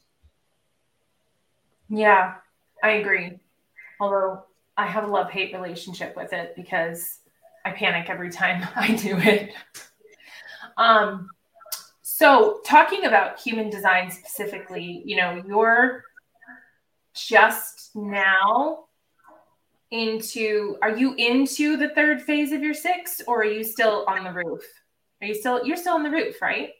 Yeah, 1.89 2.35
I 2.83 2.91
agree. 2.91 3.39
Although 3.99 4.43
I 4.77 4.87
have 4.87 5.03
a 5.03 5.07
love 5.07 5.29
hate 5.29 5.53
relationship 5.53 6.15
with 6.15 6.33
it 6.33 6.55
because 6.55 7.19
I 7.65 7.71
panic 7.71 8.09
every 8.09 8.29
time 8.29 8.65
I 8.75 8.95
do 8.95 9.17
it. 9.17 9.53
Um, 10.77 11.29
so, 12.01 12.61
talking 12.65 13.05
about 13.05 13.39
human 13.41 13.69
design 13.69 14.09
specifically, 14.09 15.01
you 15.03 15.17
know, 15.17 15.43
you're 15.45 16.05
just 17.13 17.95
now 17.95 18.85
into 19.91 20.77
are 20.81 20.95
you 20.95 21.13
into 21.15 21.77
the 21.77 21.89
third 21.89 22.21
phase 22.21 22.51
of 22.51 22.61
your 22.61 22.73
six 22.73 23.21
or 23.27 23.41
are 23.41 23.45
you 23.45 23.63
still 23.63 24.05
on 24.07 24.23
the 24.23 24.31
roof? 24.31 24.63
Are 25.21 25.27
you 25.27 25.33
still 25.33 25.65
you're 25.65 25.77
still 25.77 25.95
on 25.95 26.03
the 26.03 26.09
roof, 26.09 26.41
right? 26.41 26.71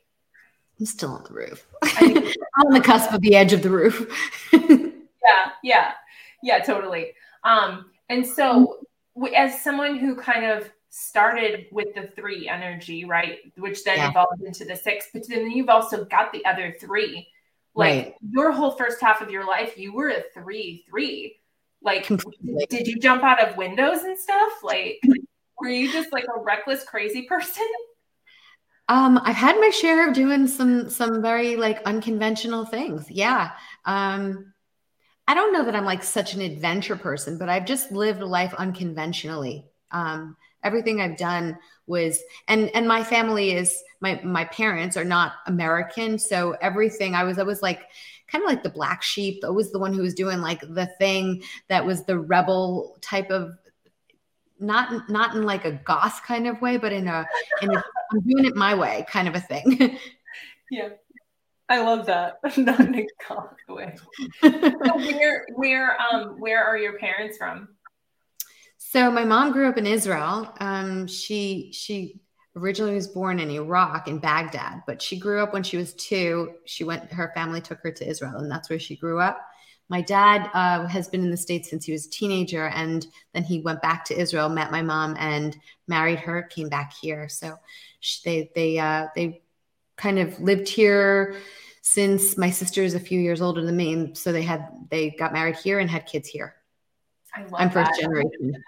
I'm 0.80 0.86
still 0.86 1.12
on 1.12 1.24
the 1.24 1.34
roof. 1.34 1.66
I'm 1.84 2.18
on 2.66 2.74
the 2.74 2.82
cusp 2.82 3.14
of 3.14 3.22
the 3.22 3.36
edge 3.36 3.54
of 3.54 3.62
the 3.62 3.70
roof. 3.70 4.08
yeah, 4.54 5.52
yeah. 5.64 5.94
Yeah, 6.44 6.60
totally. 6.60 7.14
Um 7.44 7.86
and 8.10 8.26
so 8.26 8.86
as 9.36 9.62
someone 9.62 9.98
who 9.98 10.16
kind 10.16 10.46
of 10.46 10.70
started 10.98 11.66
with 11.74 11.94
the 11.94 12.08
three 12.16 12.48
energy, 12.48 13.04
right? 13.04 13.40
Which 13.58 13.84
then 13.84 13.98
yeah. 13.98 14.12
evolved 14.12 14.42
into 14.44 14.64
the 14.64 14.78
six, 14.78 15.08
but 15.14 15.28
then 15.28 15.52
you've 15.52 15.68
also 15.68 16.06
got 16.06 16.32
the 16.32 16.46
other 16.46 16.74
three. 16.80 17.28
Like 17.76 18.06
right. 18.06 18.16
your 18.32 18.54
whole 18.54 18.72
first 18.72 19.02
half 19.02 19.22
of 19.22 19.30
your 19.30 19.46
life, 19.46 19.78
you 19.78 19.94
were 19.94 20.08
a 20.08 20.24
three, 20.34 20.86
three. 20.90 21.42
Like, 21.82 22.06
Completely. 22.06 22.66
did 22.70 22.88
you 22.88 22.98
jump 22.98 23.24
out 23.24 23.46
of 23.46 23.58
windows 23.58 24.04
and 24.04 24.18
stuff? 24.18 24.54
Like, 24.64 25.02
were 25.60 25.68
you 25.68 25.92
just 25.92 26.14
like 26.14 26.24
a 26.34 26.40
reckless, 26.40 26.86
crazy 26.86 27.24
person? 27.24 27.68
Um, 28.88 29.20
I've 29.22 29.36
had 29.36 29.60
my 29.60 29.72
share 29.72 30.08
of 30.08 30.14
doing 30.16 30.48
some 30.48 30.90
some 30.90 31.22
very 31.22 31.58
like 31.58 31.82
unconventional 31.86 32.64
things. 32.64 33.12
Yeah. 33.12 33.52
Um, 33.84 34.54
I 35.28 35.34
don't 35.34 35.52
know 35.52 35.66
that 35.66 35.76
I'm 35.76 35.86
like 35.86 36.04
such 36.04 36.36
an 36.36 36.42
adventure 36.42 36.96
person, 36.96 37.38
but 37.38 37.50
I've 37.50 37.66
just 37.66 37.92
lived 37.92 38.22
life 38.22 38.54
unconventionally. 38.54 39.66
Um, 39.92 40.38
everything 40.66 41.00
I've 41.00 41.18
done 41.18 41.58
was 41.88 42.22
and 42.48 42.70
and 42.76 42.88
my 42.88 43.04
family 43.04 43.52
is 43.52 43.82
my 44.02 44.20
my 44.24 44.46
parents 44.46 44.98
are 44.98 45.06
not 45.06 45.34
American, 45.48 46.20
so 46.20 46.58
everything 46.62 47.16
I 47.16 47.24
was 47.24 47.40
I 47.40 47.44
was 47.44 47.62
like 47.62 47.82
kind 48.28 48.44
of 48.44 48.50
like 48.50 48.64
the 48.64 48.70
black 48.70 49.04
sheep, 49.04 49.44
always 49.44 49.72
the 49.72 49.80
one 49.80 49.94
who 49.94 50.02
was 50.02 50.14
doing 50.14 50.42
like 50.42 50.62
the 50.62 50.90
thing 51.00 51.44
that 51.70 51.86
was 51.86 52.06
the 52.06 52.20
rebel 52.20 52.98
type 53.02 53.30
of 53.30 53.52
not 54.60 55.10
not 55.10 55.36
in 55.36 55.44
like 55.44 55.66
a 55.66 55.72
goth 55.72 56.22
kind 56.24 56.48
of 56.48 56.62
way, 56.62 56.78
but 56.78 56.92
in 56.92 57.08
a 57.08 57.26
in 57.62 57.74
a 57.74 57.84
I'm 58.12 58.22
doing 58.22 58.46
it 58.46 58.56
my 58.56 58.76
way 58.76 59.06
kind 59.10 59.28
of 59.28 59.36
a 59.36 59.40
thing. 59.40 59.98
yeah. 60.72 60.90
I 61.68 61.82
love 61.82 62.06
that. 62.06 62.38
Not 62.58 62.80
in 62.80 62.94
a 62.94 63.08
goth 63.28 63.56
way. 63.68 63.96
so 64.44 64.98
where 64.98 65.48
where 65.56 66.00
um 66.00 66.40
where 66.40 66.64
are 66.64 66.78
your 66.78 67.00
parents 67.00 67.38
from? 67.40 67.70
So 68.88 69.10
my 69.10 69.26
mom 69.26 69.52
grew 69.52 69.68
up 69.68 69.78
in 69.78 69.88
Israel. 69.88 70.54
Um, 70.60 71.08
she 71.08 71.72
she 71.74 72.22
originally 72.56 72.94
was 72.94 73.08
born 73.08 73.40
in 73.40 73.50
Iraq 73.50 74.08
in 74.08 74.20
Baghdad, 74.20 74.84
but 74.86 75.02
she 75.02 75.18
grew 75.18 75.42
up 75.42 75.54
when 75.54 75.64
she 75.64 75.76
was 75.76 75.96
two. 75.96 76.54
She 76.66 76.84
went. 76.84 77.12
Her 77.12 77.32
family 77.34 77.62
took 77.62 77.80
her 77.82 77.92
to 77.92 78.08
Israel, 78.08 78.38
and 78.38 78.50
that's 78.50 78.70
where 78.70 78.78
she 78.78 78.96
grew 78.96 79.20
up. 79.20 79.40
My 79.90 80.02
dad 80.02 80.52
uh, 80.54 80.86
has 80.86 81.08
been 81.08 81.24
in 81.24 81.32
the 81.32 81.36
states 81.36 81.70
since 81.72 81.84
he 81.84 81.92
was 81.94 82.06
a 82.06 82.12
teenager, 82.12 82.68
and 82.68 83.06
then 83.34 83.44
he 83.44 83.60
went 83.60 83.82
back 83.82 84.06
to 84.06 84.18
Israel, 84.18 84.50
met 84.50 84.72
my 84.72 84.84
mom, 84.84 85.16
and 85.18 85.58
married 85.88 86.20
her. 86.20 86.44
Came 86.44 86.70
back 86.70 86.94
here, 86.94 87.28
so 87.28 87.58
she, 88.02 88.22
they 88.24 88.52
they 88.54 88.78
uh, 88.78 89.08
they 89.16 89.42
kind 89.98 90.20
of 90.20 90.40
lived 90.40 90.70
here 90.70 91.36
since 91.82 92.38
my 92.38 92.52
sister 92.52 92.84
is 92.84 92.94
a 92.94 93.00
few 93.00 93.20
years 93.20 93.42
older 93.42 93.66
than 93.66 93.76
me. 93.76 93.94
and 93.94 94.18
So 94.18 94.32
they 94.32 94.44
had 94.44 94.70
they 94.92 95.10
got 95.10 95.34
married 95.34 95.56
here 95.56 95.80
and 95.80 95.90
had 95.90 96.06
kids 96.06 96.30
here. 96.30 96.56
I 97.36 97.42
love 97.42 97.54
I'm 97.56 97.70
first 97.70 97.92
that. 97.92 98.00
generation. 98.00 98.64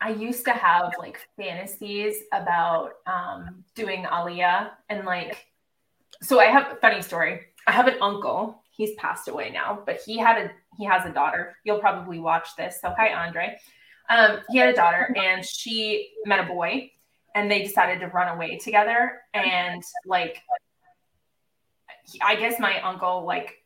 I 0.00 0.10
used 0.10 0.44
to 0.44 0.50
have 0.50 0.92
like 0.98 1.18
fantasies 1.36 2.16
about 2.32 2.92
um, 3.06 3.64
doing 3.74 4.04
Aliyah 4.04 4.70
and 4.90 5.06
like, 5.06 5.46
so 6.20 6.38
I 6.40 6.46
have 6.46 6.70
a 6.72 6.76
funny 6.76 7.00
story. 7.00 7.40
I 7.66 7.72
have 7.72 7.86
an 7.86 7.96
uncle. 8.02 8.62
He's 8.70 8.94
passed 8.96 9.28
away 9.28 9.50
now, 9.50 9.82
but 9.86 10.00
he 10.04 10.18
had 10.18 10.38
a 10.38 10.50
he 10.76 10.84
has 10.84 11.06
a 11.06 11.12
daughter. 11.12 11.56
You'll 11.64 11.78
probably 11.78 12.18
watch 12.18 12.48
this. 12.58 12.80
So 12.82 12.92
hi, 12.96 13.14
Andre. 13.14 13.56
Um, 14.10 14.40
he 14.50 14.58
had 14.58 14.68
a 14.68 14.74
daughter, 14.74 15.14
and 15.16 15.44
she 15.44 16.10
met 16.26 16.40
a 16.40 16.46
boy, 16.46 16.90
and 17.34 17.50
they 17.50 17.62
decided 17.62 18.00
to 18.00 18.08
run 18.08 18.28
away 18.28 18.58
together. 18.58 19.22
And 19.32 19.82
like, 20.04 20.42
I 22.22 22.36
guess 22.36 22.60
my 22.60 22.80
uncle 22.82 23.24
like 23.24 23.63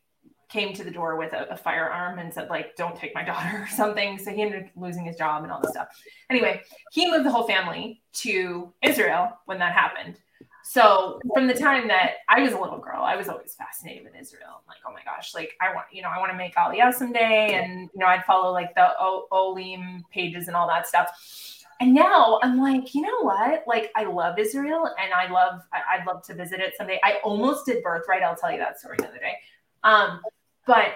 came 0.49 0.73
to 0.73 0.83
the 0.83 0.91
door 0.91 1.17
with 1.17 1.33
a, 1.33 1.47
a, 1.51 1.57
firearm 1.57 2.19
and 2.19 2.33
said 2.33 2.49
like 2.49 2.75
don't 2.77 2.97
take 2.97 3.15
my 3.15 3.23
daughter 3.31 3.59
or 3.63 3.69
something 3.69 4.19
so 4.19 4.31
he 4.31 4.43
ended 4.43 4.65
up 4.65 4.71
losing 4.77 5.05
his 5.05 5.17
job 5.17 5.43
and 5.43 5.53
all 5.53 5.61
this 5.61 5.71
stuff 5.71 5.89
anyway 6.31 6.61
he 6.93 7.11
moved 7.11 7.25
the 7.25 7.31
whole 7.31 7.47
family 7.47 8.01
to 8.13 8.73
israel 8.83 9.39
when 9.47 9.59
that 9.59 9.73
happened 9.73 10.19
so 10.65 11.21
from 11.35 11.47
the 11.47 11.55
time 11.55 11.89
that 11.89 12.17
i 12.29 12.41
was 12.41 12.53
a 12.53 12.59
little 12.59 12.79
girl 12.79 13.03
i 13.03 13.17
was 13.17 13.29
always 13.29 13.55
fascinated 13.55 14.05
with 14.05 14.15
israel 14.19 14.63
like 14.67 14.79
oh 14.87 14.93
my 14.93 15.03
gosh 15.05 15.35
like 15.35 15.53
i 15.61 15.73
want 15.75 15.87
you 15.93 16.03
know 16.03 16.09
i 16.09 16.19
want 16.19 16.31
to 16.31 16.37
make 16.37 16.55
aliyah 16.55 16.93
someday 16.93 17.55
and 17.55 17.91
you 17.95 17.99
know 18.01 18.07
i'd 18.07 18.25
follow 18.25 18.53
like 18.53 18.75
the 18.75 18.89
o- 19.01 19.27
olim 19.33 20.05
pages 20.13 20.49
and 20.49 20.57
all 20.57 20.67
that 20.67 20.87
stuff 20.87 21.59
and 21.81 21.95
now 21.95 22.41
I'm 22.43 22.61
like, 22.61 22.93
you 22.95 23.03
know 23.03 23.21
what? 23.21 23.63
Like, 23.67 23.93
I 23.95 24.03
love 24.05 24.37
Israel 24.39 24.93
and 25.01 25.13
I 25.13 25.31
love, 25.31 25.61
I, 25.73 25.99
would 25.99 26.07
love 26.07 26.23
to 26.25 26.35
visit 26.35 26.59
it 26.59 26.75
someday. 26.77 26.99
I 27.05 27.21
almost 27.23 27.67
did 27.67 27.85
birthright. 27.85 28.23
I'll 28.23 28.35
tell 28.35 28.51
you 28.51 28.59
that 28.59 28.81
story 28.81 28.97
another 28.99 29.19
day. 29.19 29.37
Um, 29.85 30.21
but 30.69 30.93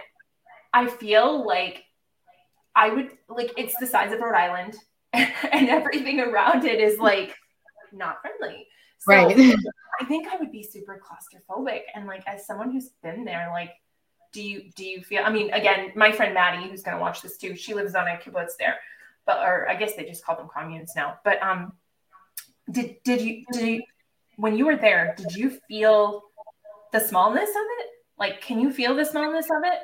I 0.73 0.87
feel 0.87 1.45
like 1.45 1.83
I 2.77 2.91
would 2.91 3.11
like 3.29 3.53
it's 3.57 3.75
the 3.81 3.87
size 3.87 4.13
of 4.13 4.21
Rhode 4.21 4.37
Island 4.37 4.77
and 5.13 5.69
everything 5.69 6.21
around 6.21 6.65
it 6.65 6.79
is 6.79 6.99
like 6.99 7.35
not 7.91 8.21
friendly. 8.21 8.69
So 9.01 9.15
right. 9.15 9.37
I 10.01 10.05
think 10.05 10.29
I 10.29 10.37
would 10.37 10.53
be 10.53 10.63
super 10.63 11.01
claustrophobic. 11.01 11.83
And 11.95 12.07
like 12.07 12.23
as 12.27 12.47
someone 12.47 12.71
who's 12.71 12.91
been 13.03 13.25
there, 13.25 13.49
like 13.51 13.71
do 14.33 14.43
you 14.43 14.71
do 14.77 14.85
you 14.85 15.03
feel 15.03 15.23
I 15.25 15.31
mean, 15.31 15.51
again, 15.53 15.93
my 15.97 16.13
friend 16.13 16.35
Maddie, 16.35 16.69
who's 16.69 16.83
gonna 16.83 17.01
watch 17.01 17.23
this 17.23 17.39
too, 17.39 17.57
she 17.57 17.75
lives 17.75 17.95
on 17.95 18.07
a 18.07 18.17
kibbutz 18.17 18.57
there. 18.59 18.77
But 19.25 19.39
or 19.39 19.69
I 19.69 19.75
guess 19.75 19.95
they 19.95 20.05
just 20.05 20.25
call 20.25 20.37
them 20.37 20.49
communes 20.55 20.93
now. 20.95 21.19
But 21.25 21.43
um 21.43 21.73
did 22.71 22.97
did 23.05 23.23
you 23.23 23.45
did 23.53 23.67
you 23.67 23.83
when 24.37 24.57
you 24.57 24.67
were 24.67 24.77
there, 24.77 25.15
did 25.17 25.35
you 25.35 25.59
feel 25.67 26.23
the 26.93 27.01
smallness 27.01 27.49
of 27.49 27.67
it? 27.81 27.87
Like, 28.23 28.41
can 28.41 28.61
you 28.61 28.73
feel 28.73 28.95
the 28.95 29.05
smallness 29.05 29.47
of 29.47 29.65
it? 29.65 29.81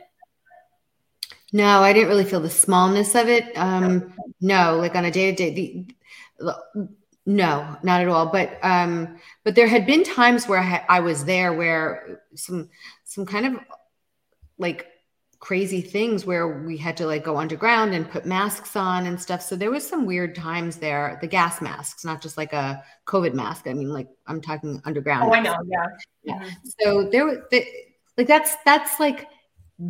No, 1.53 1.81
I 1.81 1.93
didn't 1.93 2.09
really 2.09 2.25
feel 2.25 2.39
the 2.39 2.49
smallness 2.49 3.17
of 3.17 3.27
it. 3.27 3.51
Um, 3.59 4.15
no, 4.41 4.77
like 4.77 4.95
on 4.95 5.05
a 5.05 5.11
day 5.11 5.35
to 5.35 5.51
day, 5.51 5.87
No, 7.27 7.77
not 7.83 8.01
at 8.01 8.07
all. 8.07 8.27
But 8.27 8.57
um, 8.63 9.19
but 9.43 9.57
there 9.57 9.67
had 9.67 9.87
been 9.87 10.05
times 10.05 10.47
where 10.47 10.61
I, 10.61 10.85
I 10.89 11.01
was 11.01 11.25
there 11.25 11.53
where 11.53 12.23
some 12.37 12.71
some 13.03 13.27
kind 13.27 13.45
of 13.45 13.61
like 14.57 14.87
crazy 15.41 15.81
things 15.81 16.25
where 16.25 16.63
we 16.63 16.77
had 16.77 16.97
to 16.99 17.07
like 17.07 17.25
go 17.25 17.39
underground 17.39 17.93
and 17.93 18.09
put 18.09 18.25
masks 18.25 18.77
on 18.77 19.07
and 19.07 19.21
stuff. 19.21 19.43
So 19.43 19.57
there 19.57 19.73
was 19.73 19.85
some 19.85 20.07
weird 20.07 20.37
times 20.37 20.77
there. 20.77 21.19
The 21.21 21.27
gas 21.27 21.61
masks, 21.61 22.05
not 22.05 22.23
just 22.23 22.37
like 22.37 22.53
a 22.53 22.85
COVID 23.05 23.35
mask. 23.35 23.67
I 23.67 23.73
mean, 23.73 23.89
like 23.89 24.07
I'm 24.29 24.41
talking 24.41 24.81
underground. 24.85 25.29
Oh, 25.29 25.35
I 25.35 25.41
know. 25.41 25.59
Yeah. 25.67 25.87
Yeah. 26.23 26.35
Mm-hmm. 26.39 26.69
So 26.79 27.11
there 27.11 27.27
was 27.27 27.39
like 28.19 28.27
that's 28.27 28.57
that's 28.65 29.01
like 29.01 29.29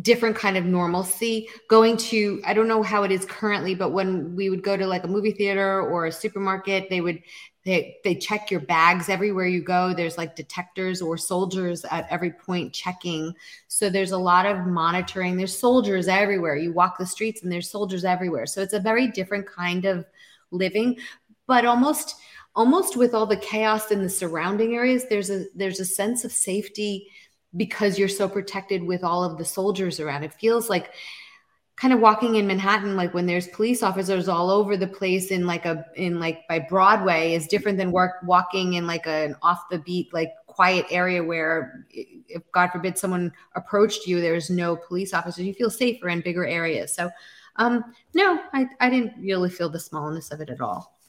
different 0.01 0.35
kind 0.35 0.55
of 0.55 0.63
normalcy. 0.63 1.49
Going 1.67 1.97
to 1.97 2.41
i 2.45 2.53
don't 2.53 2.67
know 2.67 2.83
how 2.83 3.03
it 3.03 3.11
is 3.11 3.25
currently 3.25 3.75
but 3.75 3.91
when 3.91 4.35
we 4.35 4.49
would 4.49 4.63
go 4.63 4.77
to 4.77 4.87
like 4.87 5.03
a 5.03 5.07
movie 5.07 5.31
theater 5.31 5.81
or 5.81 6.05
a 6.05 6.11
supermarket 6.11 6.89
they 6.89 7.01
would 7.01 7.21
they 7.65 7.97
they 8.03 8.15
check 8.15 8.49
your 8.49 8.61
bags 8.61 9.09
everywhere 9.09 9.45
you 9.45 9.61
go. 9.61 9.93
There's 9.93 10.17
like 10.17 10.35
detectors 10.35 11.01
or 11.01 11.17
soldiers 11.17 11.85
at 11.91 12.07
every 12.09 12.31
point 12.31 12.73
checking. 12.73 13.33
So 13.67 13.89
there's 13.89 14.11
a 14.11 14.17
lot 14.17 14.45
of 14.45 14.65
monitoring. 14.65 15.35
There's 15.35 15.57
soldiers 15.57 16.07
everywhere. 16.07 16.55
You 16.55 16.71
walk 16.71 16.97
the 16.97 17.05
streets 17.05 17.43
and 17.43 17.51
there's 17.51 17.69
soldiers 17.69 18.05
everywhere. 18.05 18.45
So 18.45 18.61
it's 18.61 18.73
a 18.73 18.79
very 18.79 19.07
different 19.09 19.45
kind 19.45 19.85
of 19.85 20.05
living. 20.51 20.97
But 21.47 21.65
almost 21.65 22.15
almost 22.55 22.95
with 22.95 23.13
all 23.13 23.25
the 23.25 23.37
chaos 23.37 23.91
in 23.91 24.01
the 24.01 24.09
surrounding 24.09 24.73
areas 24.73 25.05
there's 25.07 25.29
a 25.29 25.45
there's 25.53 25.79
a 25.79 25.85
sense 25.85 26.25
of 26.25 26.31
safety 26.31 27.07
because 27.55 27.97
you're 27.97 28.07
so 28.07 28.27
protected 28.27 28.83
with 28.83 29.03
all 29.03 29.23
of 29.23 29.37
the 29.37 29.45
soldiers 29.45 29.99
around. 29.99 30.23
It 30.23 30.33
feels 30.33 30.69
like 30.69 30.91
kind 31.79 31.93
of 31.93 32.01
walking 32.01 32.35
in 32.35 32.45
Manhattan, 32.45 32.97
like 32.97 33.13
when 33.13 33.25
there's 33.25 33.47
police 33.47 33.81
officers 33.81 34.27
all 34.27 34.49
over 34.49 34.75
the 34.75 34.87
place 34.87 35.31
in 35.31 35.47
like 35.47 35.65
a 35.65 35.85
in 35.95 36.19
like 36.19 36.45
by 36.49 36.59
Broadway 36.59 37.33
is 37.33 37.47
different 37.47 37.77
than 37.77 37.91
work 37.91 38.15
walking 38.23 38.73
in 38.73 38.85
like 38.85 39.07
an 39.07 39.35
off 39.41 39.69
the 39.71 39.79
beat, 39.79 40.13
like 40.13 40.31
quiet 40.45 40.85
area 40.91 41.23
where 41.23 41.85
if 41.89 42.43
God 42.51 42.69
forbid 42.71 42.97
someone 42.97 43.31
approached 43.55 44.05
you, 44.05 44.19
there's 44.19 44.49
no 44.49 44.75
police 44.75 45.13
officers. 45.13 45.45
You 45.45 45.53
feel 45.53 45.69
safer 45.69 46.09
in 46.09 46.19
bigger 46.19 46.45
areas. 46.45 46.93
So 46.93 47.09
um 47.55 47.85
no, 48.13 48.41
I, 48.53 48.67
I 48.81 48.89
didn't 48.89 49.13
really 49.21 49.49
feel 49.49 49.69
the 49.69 49.79
smallness 49.79 50.31
of 50.31 50.41
it 50.41 50.49
at 50.49 50.59
all. 50.59 50.99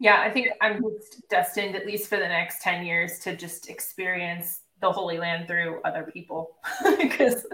Yeah, 0.00 0.20
I 0.20 0.30
think 0.30 0.48
I'm 0.60 0.82
destined, 1.30 1.76
at 1.76 1.86
least 1.86 2.10
for 2.10 2.18
the 2.18 2.28
next 2.28 2.60
10 2.62 2.84
years, 2.84 3.20
to 3.20 3.34
just 3.34 3.70
experience 3.70 4.60
the 4.84 4.92
Holy 4.92 5.18
Land 5.18 5.48
through 5.48 5.80
other 5.84 6.04
people 6.04 6.56
because 6.98 7.44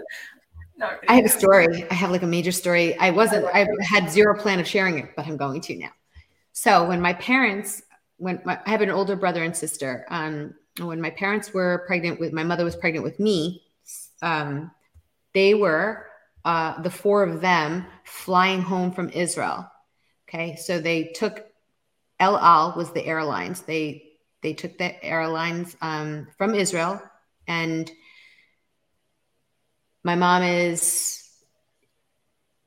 really 0.77 1.07
I 1.07 1.15
have 1.15 1.25
a 1.25 1.29
story. 1.29 1.89
I 1.89 1.93
have 1.93 2.11
like 2.11 2.23
a 2.23 2.27
major 2.27 2.51
story. 2.51 2.97
I 2.97 3.11
wasn't, 3.11 3.45
I 3.53 3.67
had 3.81 4.09
zero 4.09 4.37
plan 4.37 4.59
of 4.59 4.67
sharing 4.67 4.99
it, 4.99 5.15
but 5.15 5.25
I'm 5.25 5.37
going 5.37 5.61
to 5.61 5.75
now. 5.75 5.91
So 6.53 6.87
when 6.87 7.01
my 7.01 7.13
parents, 7.13 7.81
when 8.17 8.41
my, 8.45 8.59
I 8.65 8.69
have 8.69 8.81
an 8.81 8.91
older 8.91 9.15
brother 9.15 9.43
and 9.43 9.55
sister, 9.55 10.05
um, 10.09 10.53
when 10.79 11.01
my 11.01 11.09
parents 11.09 11.53
were 11.53 11.83
pregnant 11.87 12.19
with, 12.19 12.33
my 12.33 12.43
mother 12.43 12.63
was 12.63 12.75
pregnant 12.75 13.03
with 13.03 13.19
me, 13.19 13.63
um, 14.21 14.71
they 15.33 15.53
were, 15.53 16.07
uh, 16.43 16.81
the 16.81 16.89
four 16.89 17.23
of 17.23 17.41
them 17.41 17.85
flying 18.03 18.61
home 18.61 18.91
from 18.91 19.09
Israel. 19.09 19.69
Okay. 20.27 20.55
So 20.55 20.79
they 20.79 21.05
took 21.15 21.45
El 22.19 22.37
Al 22.37 22.73
was 22.75 22.91
the 22.91 23.05
airlines. 23.05 23.61
They, 23.61 24.03
they 24.41 24.53
took 24.53 24.77
the 24.77 25.03
airlines 25.03 25.75
um, 25.81 26.27
from 26.37 26.55
Israel 26.55 27.01
and 27.51 27.91
my 30.03 30.15
mom 30.15 30.41
is 30.41 31.21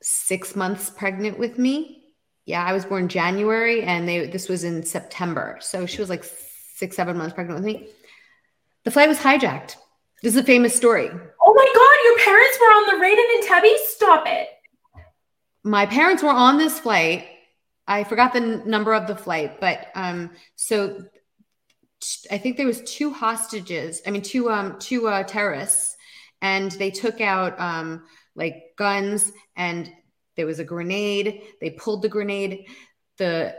six 0.02 0.54
months 0.54 0.90
pregnant 0.90 1.38
with 1.38 1.58
me. 1.58 2.02
Yeah, 2.44 2.62
I 2.62 2.74
was 2.74 2.84
born 2.84 3.08
January 3.08 3.82
and 3.82 4.06
they 4.06 4.26
this 4.26 4.48
was 4.48 4.62
in 4.62 4.82
September. 4.82 5.56
So 5.60 5.86
she 5.86 6.00
was 6.00 6.10
like 6.10 6.24
six, 6.76 6.96
seven 6.96 7.16
months 7.16 7.34
pregnant 7.34 7.58
with 7.58 7.64
me. 7.64 7.88
The 8.84 8.90
flight 8.90 9.08
was 9.08 9.18
hijacked. 9.18 9.76
This 10.22 10.34
is 10.34 10.40
a 10.40 10.44
famous 10.44 10.74
story. 10.74 11.08
Oh 11.08 11.54
my 11.54 11.68
God, 11.80 11.96
your 12.04 12.18
parents 12.24 12.58
were 12.60 12.72
on 12.76 12.84
the 12.90 13.04
Radin 13.04 13.28
and 13.34 13.44
Entebbe? 13.44 13.76
Stop 13.88 14.24
it. 14.26 14.48
My 15.62 15.86
parents 15.86 16.22
were 16.22 16.28
on 16.28 16.58
this 16.58 16.78
flight. 16.78 17.26
I 17.86 18.04
forgot 18.04 18.34
the 18.34 18.40
n- 18.40 18.62
number 18.66 18.92
of 18.92 19.06
the 19.06 19.16
flight, 19.16 19.60
but 19.60 19.88
um, 19.94 20.30
so 20.56 21.04
I 22.30 22.38
think 22.38 22.56
there 22.56 22.66
was 22.66 22.82
two 22.82 23.10
hostages. 23.10 24.02
I 24.06 24.10
mean, 24.10 24.22
two 24.22 24.50
um 24.50 24.78
two 24.78 25.08
uh, 25.08 25.22
terrorists, 25.22 25.96
and 26.42 26.70
they 26.72 26.90
took 26.90 27.20
out 27.20 27.58
um 27.58 28.04
like 28.34 28.74
guns, 28.76 29.32
and 29.56 29.90
there 30.36 30.46
was 30.46 30.58
a 30.58 30.64
grenade. 30.64 31.42
They 31.60 31.70
pulled 31.70 32.02
the 32.02 32.08
grenade. 32.08 32.66
The 33.18 33.56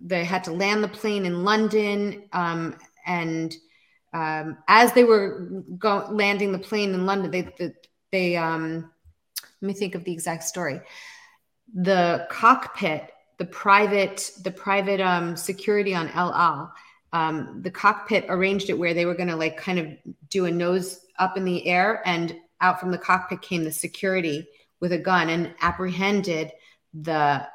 they 0.00 0.24
had 0.24 0.44
to 0.44 0.52
land 0.52 0.82
the 0.84 0.88
plane 0.88 1.24
in 1.24 1.44
London, 1.44 2.24
um, 2.32 2.76
and 3.06 3.54
um, 4.12 4.58
as 4.68 4.92
they 4.92 5.04
were 5.04 5.62
go- 5.78 6.08
landing 6.10 6.52
the 6.52 6.58
plane 6.58 6.94
in 6.94 7.06
London, 7.06 7.30
they 7.30 7.42
they, 7.58 7.72
they 8.12 8.36
um, 8.36 8.90
let 9.60 9.66
me 9.66 9.72
think 9.74 9.94
of 9.94 10.04
the 10.04 10.12
exact 10.12 10.44
story. 10.44 10.80
The 11.74 12.26
cockpit, 12.30 13.10
the 13.38 13.46
private 13.46 14.30
the 14.42 14.50
private 14.50 15.00
um, 15.00 15.36
security 15.36 15.94
on 15.94 16.08
El 16.08 16.32
Al 16.34 16.72
um, 17.12 17.60
the 17.62 17.70
cockpit 17.70 18.26
arranged 18.28 18.70
it 18.70 18.78
where 18.78 18.94
they 18.94 19.06
were 19.06 19.14
going 19.14 19.28
to 19.28 19.36
like 19.36 19.56
kind 19.56 19.78
of 19.78 19.86
do 20.28 20.46
a 20.46 20.50
nose 20.50 21.00
up 21.18 21.36
in 21.36 21.44
the 21.44 21.66
air 21.66 22.02
and 22.04 22.36
out 22.60 22.80
from 22.80 22.90
the 22.90 22.98
cockpit 22.98 23.42
came 23.42 23.64
the 23.64 23.72
security 23.72 24.46
with 24.80 24.92
a 24.92 24.98
gun 24.98 25.28
and 25.28 25.54
apprehended 25.60 26.52
the 26.92 27.46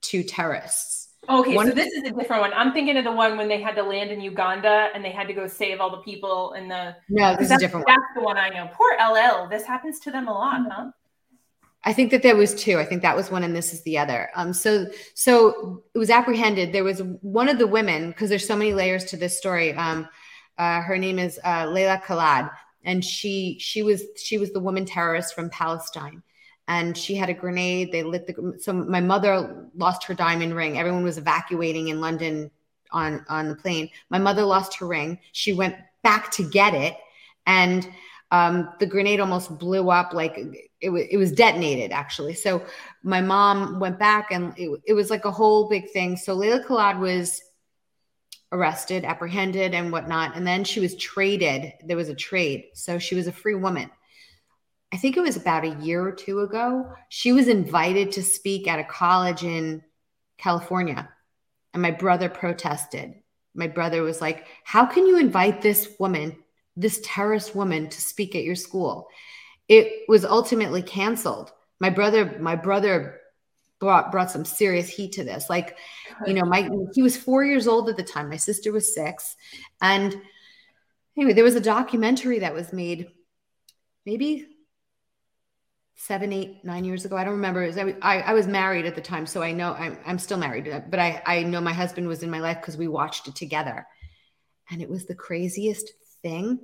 two 0.00 0.22
terrorists. 0.22 1.08
Okay, 1.28 1.54
one, 1.54 1.66
so 1.66 1.72
this 1.72 1.92
is 1.92 2.02
a 2.02 2.10
different 2.10 2.42
one. 2.42 2.52
I'm 2.54 2.72
thinking 2.72 2.96
of 2.98 3.04
the 3.04 3.12
one 3.12 3.38
when 3.38 3.48
they 3.48 3.60
had 3.60 3.74
to 3.76 3.82
land 3.82 4.10
in 4.10 4.20
Uganda 4.20 4.90
and 4.94 5.02
they 5.02 5.10
had 5.10 5.26
to 5.28 5.32
go 5.32 5.46
save 5.46 5.80
all 5.80 5.90
the 5.90 6.02
people 6.02 6.52
in 6.52 6.68
the. 6.68 6.94
No, 7.08 7.34
this 7.36 7.46
is 7.46 7.52
a 7.52 7.58
different 7.58 7.86
that's 7.86 7.96
one. 7.96 8.04
That's 8.04 8.14
the 8.14 8.22
one 8.22 8.36
I 8.36 8.50
know. 8.50 8.68
Poor 8.74 8.92
El 8.98 9.16
Al. 9.16 9.48
This 9.48 9.64
happens 9.64 9.98
to 10.00 10.10
them 10.10 10.28
a 10.28 10.32
lot, 10.32 10.60
huh? 10.70 10.90
I 11.84 11.92
think 11.92 12.10
that 12.10 12.22
there 12.22 12.36
was 12.36 12.54
two. 12.54 12.78
I 12.78 12.84
think 12.84 13.02
that 13.02 13.16
was 13.16 13.30
one, 13.30 13.44
and 13.44 13.54
this 13.54 13.72
is 13.72 13.82
the 13.82 13.98
other. 13.98 14.30
Um, 14.34 14.52
so 14.52 14.86
so 15.14 15.82
it 15.94 15.98
was 15.98 16.10
apprehended. 16.10 16.72
There 16.72 16.84
was 16.84 17.02
one 17.20 17.48
of 17.48 17.58
the 17.58 17.66
women 17.66 18.08
because 18.08 18.30
there's 18.30 18.46
so 18.46 18.56
many 18.56 18.72
layers 18.72 19.04
to 19.06 19.16
this 19.16 19.36
story. 19.36 19.74
Um, 19.74 20.08
uh, 20.56 20.80
her 20.80 20.96
name 20.96 21.18
is 21.18 21.38
uh, 21.44 21.66
Leila 21.68 22.00
Khaled, 22.04 22.48
and 22.84 23.04
she 23.04 23.58
she 23.60 23.82
was 23.82 24.02
she 24.16 24.38
was 24.38 24.52
the 24.52 24.60
woman 24.60 24.86
terrorist 24.86 25.34
from 25.34 25.50
Palestine, 25.50 26.22
and 26.68 26.96
she 26.96 27.14
had 27.14 27.28
a 27.28 27.34
grenade. 27.34 27.92
They 27.92 28.02
lit 28.02 28.26
the. 28.26 28.58
So 28.60 28.72
my 28.72 29.00
mother 29.00 29.68
lost 29.76 30.04
her 30.04 30.14
diamond 30.14 30.54
ring. 30.54 30.78
Everyone 30.78 31.04
was 31.04 31.18
evacuating 31.18 31.88
in 31.88 32.00
London 32.00 32.50
on 32.92 33.26
on 33.28 33.48
the 33.48 33.56
plane. 33.56 33.90
My 34.08 34.18
mother 34.18 34.42
lost 34.42 34.78
her 34.78 34.86
ring. 34.86 35.18
She 35.32 35.52
went 35.52 35.76
back 36.02 36.30
to 36.32 36.48
get 36.48 36.72
it, 36.72 36.96
and 37.46 37.86
um, 38.34 38.68
the 38.80 38.86
grenade 38.86 39.20
almost 39.20 39.56
blew 39.58 39.90
up 39.90 40.12
like 40.12 40.36
it, 40.80 40.86
w- 40.86 41.06
it 41.08 41.16
was 41.16 41.30
detonated 41.30 41.92
actually. 41.92 42.34
So 42.34 42.64
my 43.04 43.20
mom 43.20 43.78
went 43.78 43.96
back 43.96 44.32
and 44.32 44.52
it, 44.56 44.80
it 44.86 44.92
was 44.92 45.08
like 45.08 45.24
a 45.24 45.30
whole 45.30 45.68
big 45.68 45.88
thing. 45.92 46.16
So 46.16 46.34
Leila 46.34 46.64
Khaled 46.64 46.98
was 46.98 47.40
arrested 48.50 49.04
apprehended 49.04 49.72
and 49.72 49.92
whatnot 49.92 50.34
and 50.34 50.44
then 50.44 50.64
she 50.64 50.80
was 50.80 50.96
traded. 50.96 51.74
There 51.86 51.96
was 51.96 52.08
a 52.08 52.14
trade. 52.14 52.64
So 52.74 52.98
she 52.98 53.14
was 53.14 53.28
a 53.28 53.32
free 53.32 53.54
woman. 53.54 53.88
I 54.92 54.96
think 54.96 55.16
it 55.16 55.20
was 55.20 55.36
about 55.36 55.64
a 55.64 55.80
year 55.84 56.04
or 56.04 56.12
two 56.12 56.40
ago 56.40 56.90
she 57.10 57.32
was 57.32 57.46
invited 57.46 58.10
to 58.12 58.22
speak 58.22 58.66
at 58.66 58.80
a 58.80 58.84
college 58.84 59.44
in 59.44 59.82
california 60.38 61.08
and 61.72 61.82
my 61.82 61.92
brother 61.92 62.28
protested. 62.28 63.14
My 63.54 63.68
brother 63.68 64.02
was 64.02 64.20
like 64.20 64.46
how 64.64 64.86
can 64.86 65.06
you 65.06 65.18
invite 65.18 65.62
this 65.62 65.88
woman 66.00 66.36
this 66.76 67.00
terrorist 67.04 67.54
woman 67.54 67.88
to 67.88 68.00
speak 68.00 68.34
at 68.34 68.44
your 68.44 68.54
school. 68.54 69.08
It 69.68 70.04
was 70.08 70.24
ultimately 70.24 70.82
canceled. 70.82 71.52
My 71.80 71.90
brother, 71.90 72.36
my 72.40 72.56
brother 72.56 73.20
brought 73.80 74.12
brought 74.12 74.30
some 74.30 74.44
serious 74.44 74.88
heat 74.88 75.12
to 75.12 75.24
this. 75.24 75.50
Like, 75.50 75.76
you 76.26 76.34
know, 76.34 76.44
my 76.44 76.68
he 76.94 77.02
was 77.02 77.16
four 77.16 77.44
years 77.44 77.66
old 77.66 77.88
at 77.88 77.96
the 77.96 78.02
time. 78.02 78.28
My 78.28 78.36
sister 78.36 78.72
was 78.72 78.94
six. 78.94 79.36
And 79.80 80.16
anyway, 81.16 81.32
there 81.32 81.44
was 81.44 81.56
a 81.56 81.60
documentary 81.60 82.40
that 82.40 82.54
was 82.54 82.72
made 82.72 83.08
maybe 84.04 84.46
seven, 85.96 86.32
eight, 86.32 86.64
nine 86.64 86.84
years 86.84 87.04
ago. 87.04 87.16
I 87.16 87.24
don't 87.24 87.34
remember. 87.34 87.66
Was, 87.66 87.78
I, 87.78 87.94
I, 88.02 88.32
was 88.34 88.46
married 88.46 88.84
at 88.84 88.94
the 88.94 89.00
time, 89.00 89.26
so 89.26 89.42
I 89.42 89.52
know 89.52 89.72
I'm, 89.74 89.96
I'm 90.04 90.18
still 90.18 90.36
married, 90.36 90.84
but 90.90 90.98
I, 90.98 91.22
I 91.24 91.42
know 91.44 91.60
my 91.60 91.72
husband 91.72 92.08
was 92.08 92.22
in 92.22 92.30
my 92.30 92.40
life 92.40 92.60
because 92.60 92.76
we 92.76 92.88
watched 92.88 93.28
it 93.28 93.36
together. 93.36 93.86
And 94.70 94.82
it 94.82 94.90
was 94.90 95.06
the 95.06 95.14
craziest 95.14 95.92
thing. 96.24 96.58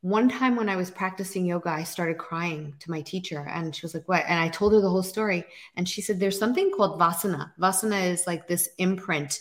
One 0.00 0.30
time 0.30 0.56
when 0.56 0.70
I 0.70 0.76
was 0.76 0.90
practicing 0.90 1.44
yoga, 1.44 1.68
I 1.68 1.82
started 1.82 2.16
crying 2.16 2.74
to 2.78 2.90
my 2.90 3.02
teacher, 3.02 3.46
and 3.46 3.76
she 3.76 3.84
was 3.84 3.92
like, 3.92 4.08
What? 4.08 4.24
And 4.26 4.40
I 4.40 4.48
told 4.48 4.72
her 4.72 4.80
the 4.80 4.88
whole 4.88 5.02
story. 5.02 5.44
And 5.76 5.86
she 5.86 6.00
said, 6.00 6.18
There's 6.18 6.38
something 6.38 6.70
called 6.70 6.98
vasana. 6.98 7.52
Vasana 7.60 8.10
is 8.10 8.26
like 8.26 8.48
this 8.48 8.70
imprint 8.78 9.40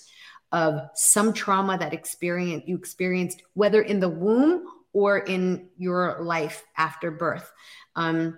of 0.52 0.82
some 0.96 1.32
trauma 1.32 1.78
that 1.78 1.94
experience 1.94 2.64
you 2.66 2.76
experienced, 2.76 3.44
whether 3.54 3.82
in 3.82 4.02
the 4.02 4.10
womb 4.10 4.66
or 4.92 5.20
in 5.20 5.70
your 5.78 6.18
life 6.22 6.66
after 6.76 7.12
birth. 7.12 7.50
Um, 7.96 8.38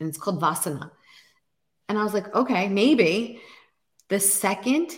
and 0.00 0.08
it's 0.08 0.18
called 0.18 0.40
vasana. 0.40 0.90
And 1.88 1.98
I 1.98 2.04
was 2.04 2.14
like, 2.14 2.34
okay, 2.34 2.68
maybe 2.68 3.40
the 4.08 4.20
second 4.20 4.92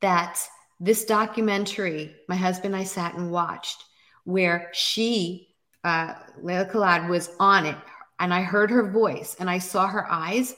that 0.00 0.40
this 0.80 1.04
documentary, 1.04 2.16
my 2.28 2.34
husband 2.34 2.74
and 2.74 2.82
I 2.82 2.84
sat 2.84 3.14
and 3.14 3.30
watched, 3.30 3.84
where 4.30 4.70
she, 4.72 5.48
uh, 5.84 6.14
Leila 6.40 6.66
Khaled, 6.66 7.08
was 7.08 7.30
on 7.38 7.66
it, 7.66 7.76
and 8.18 8.32
I 8.32 8.42
heard 8.42 8.70
her 8.70 8.90
voice 8.90 9.36
and 9.38 9.48
I 9.48 9.58
saw 9.58 9.86
her 9.86 10.10
eyes. 10.10 10.54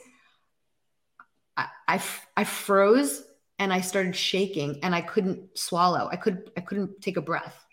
I, 1.55 1.67
I, 1.87 2.01
I 2.35 2.43
froze 2.43 3.23
and 3.59 3.71
I 3.71 3.81
started 3.81 4.15
shaking 4.15 4.79
and 4.83 4.93
I 4.93 5.01
couldn't 5.01 5.57
swallow. 5.57 6.09
I 6.11 6.17
could 6.17 6.51
I 6.57 6.61
couldn't 6.61 7.01
take 7.01 7.17
a 7.17 7.21
breath. 7.21 7.65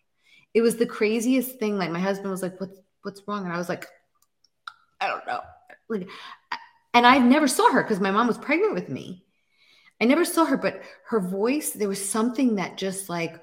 It 0.55 0.63
was 0.63 0.77
the 0.77 0.87
craziest 0.87 1.59
thing. 1.59 1.79
Like 1.79 1.91
my 1.91 2.01
husband 2.01 2.31
was 2.31 2.43
like, 2.43 2.61
"What's 2.61 2.79
what's 3.03 3.23
wrong?" 3.27 3.45
And 3.45 3.53
I 3.53 3.59
was 3.59 3.69
like, 3.69 3.87
"I 5.01 5.09
don't 5.09 5.27
know." 5.27 5.41
Like, 5.89 6.09
and 6.95 7.07
I 7.07 7.19
never 7.19 7.49
saw 7.49 7.73
her 7.73 7.83
because 7.83 8.01
my 8.01 8.11
mom 8.11 8.27
was 8.27 8.39
pregnant 8.39 8.75
with 8.75 8.89
me. 8.89 9.25
I 10.01 10.07
never 10.07 10.25
saw 10.25 10.45
her, 10.45 10.57
but 10.57 10.81
her 11.09 11.21
voice, 11.21 11.71
there 11.73 11.89
was 11.89 12.09
something 12.09 12.57
that 12.57 12.79
just 12.79 13.09
like, 13.09 13.41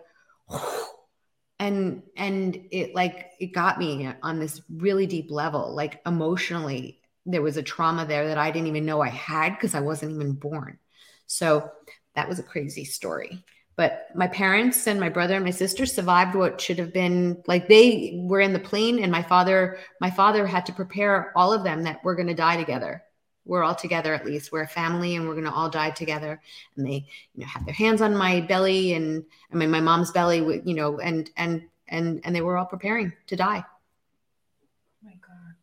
and 1.59 2.03
and 2.15 2.67
it 2.71 2.93
like 2.93 3.31
it 3.39 3.47
got 3.47 3.79
me 3.79 4.09
on 4.21 4.39
this 4.39 4.61
really 4.69 5.07
deep 5.07 5.31
level, 5.31 5.73
like 5.73 6.01
emotionally. 6.05 7.01
There 7.25 7.41
was 7.41 7.57
a 7.57 7.63
trauma 7.63 8.05
there 8.05 8.27
that 8.27 8.37
I 8.37 8.51
didn't 8.51 8.67
even 8.67 8.85
know 8.85 9.01
I 9.01 9.09
had 9.09 9.55
because 9.55 9.75
I 9.75 9.81
wasn't 9.81 10.13
even 10.13 10.33
born. 10.33 10.79
So 11.25 11.69
that 12.15 12.29
was 12.29 12.39
a 12.39 12.43
crazy 12.43 12.85
story. 12.85 13.43
But 13.75 14.07
my 14.15 14.27
parents 14.27 14.87
and 14.87 14.99
my 14.99 15.09
brother 15.09 15.35
and 15.35 15.45
my 15.45 15.51
sister 15.51 15.85
survived 15.85 16.33
what 16.33 16.59
should 16.59 16.79
have 16.79 16.93
been 16.93 17.43
like 17.47 17.67
they 17.67 18.19
were 18.23 18.39
in 18.39 18.53
the 18.53 18.59
plane, 18.59 18.99
and 19.03 19.11
my 19.11 19.21
father, 19.21 19.77
my 20.01 20.09
father 20.09 20.47
had 20.47 20.65
to 20.65 20.73
prepare 20.73 21.31
all 21.35 21.53
of 21.53 21.63
them 21.63 21.83
that 21.83 21.99
we're 22.03 22.15
going 22.15 22.27
to 22.27 22.33
die 22.33 22.57
together. 22.57 23.03
We're 23.47 23.63
all 23.63 23.75
together 23.75 24.13
at 24.13 24.25
least. 24.25 24.51
We're 24.51 24.61
a 24.61 24.67
family, 24.67 25.15
and 25.15 25.27
we're 25.27 25.33
going 25.33 25.45
to 25.45 25.51
all 25.51 25.69
die 25.69 25.91
together. 25.91 26.41
And 26.75 26.85
they, 26.85 27.05
you 27.35 27.41
know, 27.41 27.47
have 27.47 27.65
their 27.65 27.73
hands 27.73 28.01
on 28.01 28.15
my 28.15 28.41
belly 28.41 28.93
and 28.93 29.23
I 29.51 29.55
mean 29.55 29.71
my 29.71 29.81
mom's 29.81 30.11
belly, 30.11 30.61
you 30.65 30.73
know, 30.73 30.99
and 30.99 31.29
and 31.37 31.63
and 31.87 32.21
and 32.23 32.35
they 32.35 32.41
were 32.41 32.57
all 32.57 32.65
preparing 32.65 33.13
to 33.27 33.35
die. 33.35 33.63
Oh 33.65 35.05
my 35.05 35.13
God. 35.13 35.55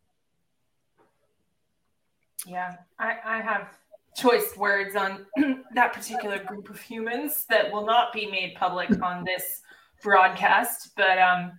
Yeah, 2.46 2.76
I 2.98 3.16
I 3.24 3.40
have 3.40 3.68
choice 4.16 4.56
words 4.56 4.96
on 4.96 5.26
that 5.74 5.92
particular 5.92 6.38
group 6.38 6.70
of 6.70 6.80
humans 6.80 7.46
that 7.50 7.70
will 7.70 7.84
not 7.84 8.12
be 8.12 8.26
made 8.30 8.54
public 8.54 9.02
on 9.02 9.24
this 9.24 9.60
broadcast 10.02 10.90
but 10.96 11.18
um 11.18 11.52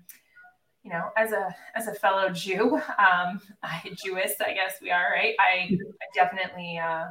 you 0.85 0.91
know 0.91 1.09
as 1.17 1.31
a 1.31 1.53
as 1.73 1.87
a 1.87 1.93
fellow 1.95 2.29
jew 2.29 2.75
um 2.75 3.41
i 3.63 3.81
jewist 4.05 4.39
i 4.45 4.53
guess 4.53 4.75
we 4.81 4.91
are 4.91 5.11
right? 5.11 5.33
I, 5.39 5.71
I 5.73 6.05
definitely 6.13 6.77
uh 6.77 7.05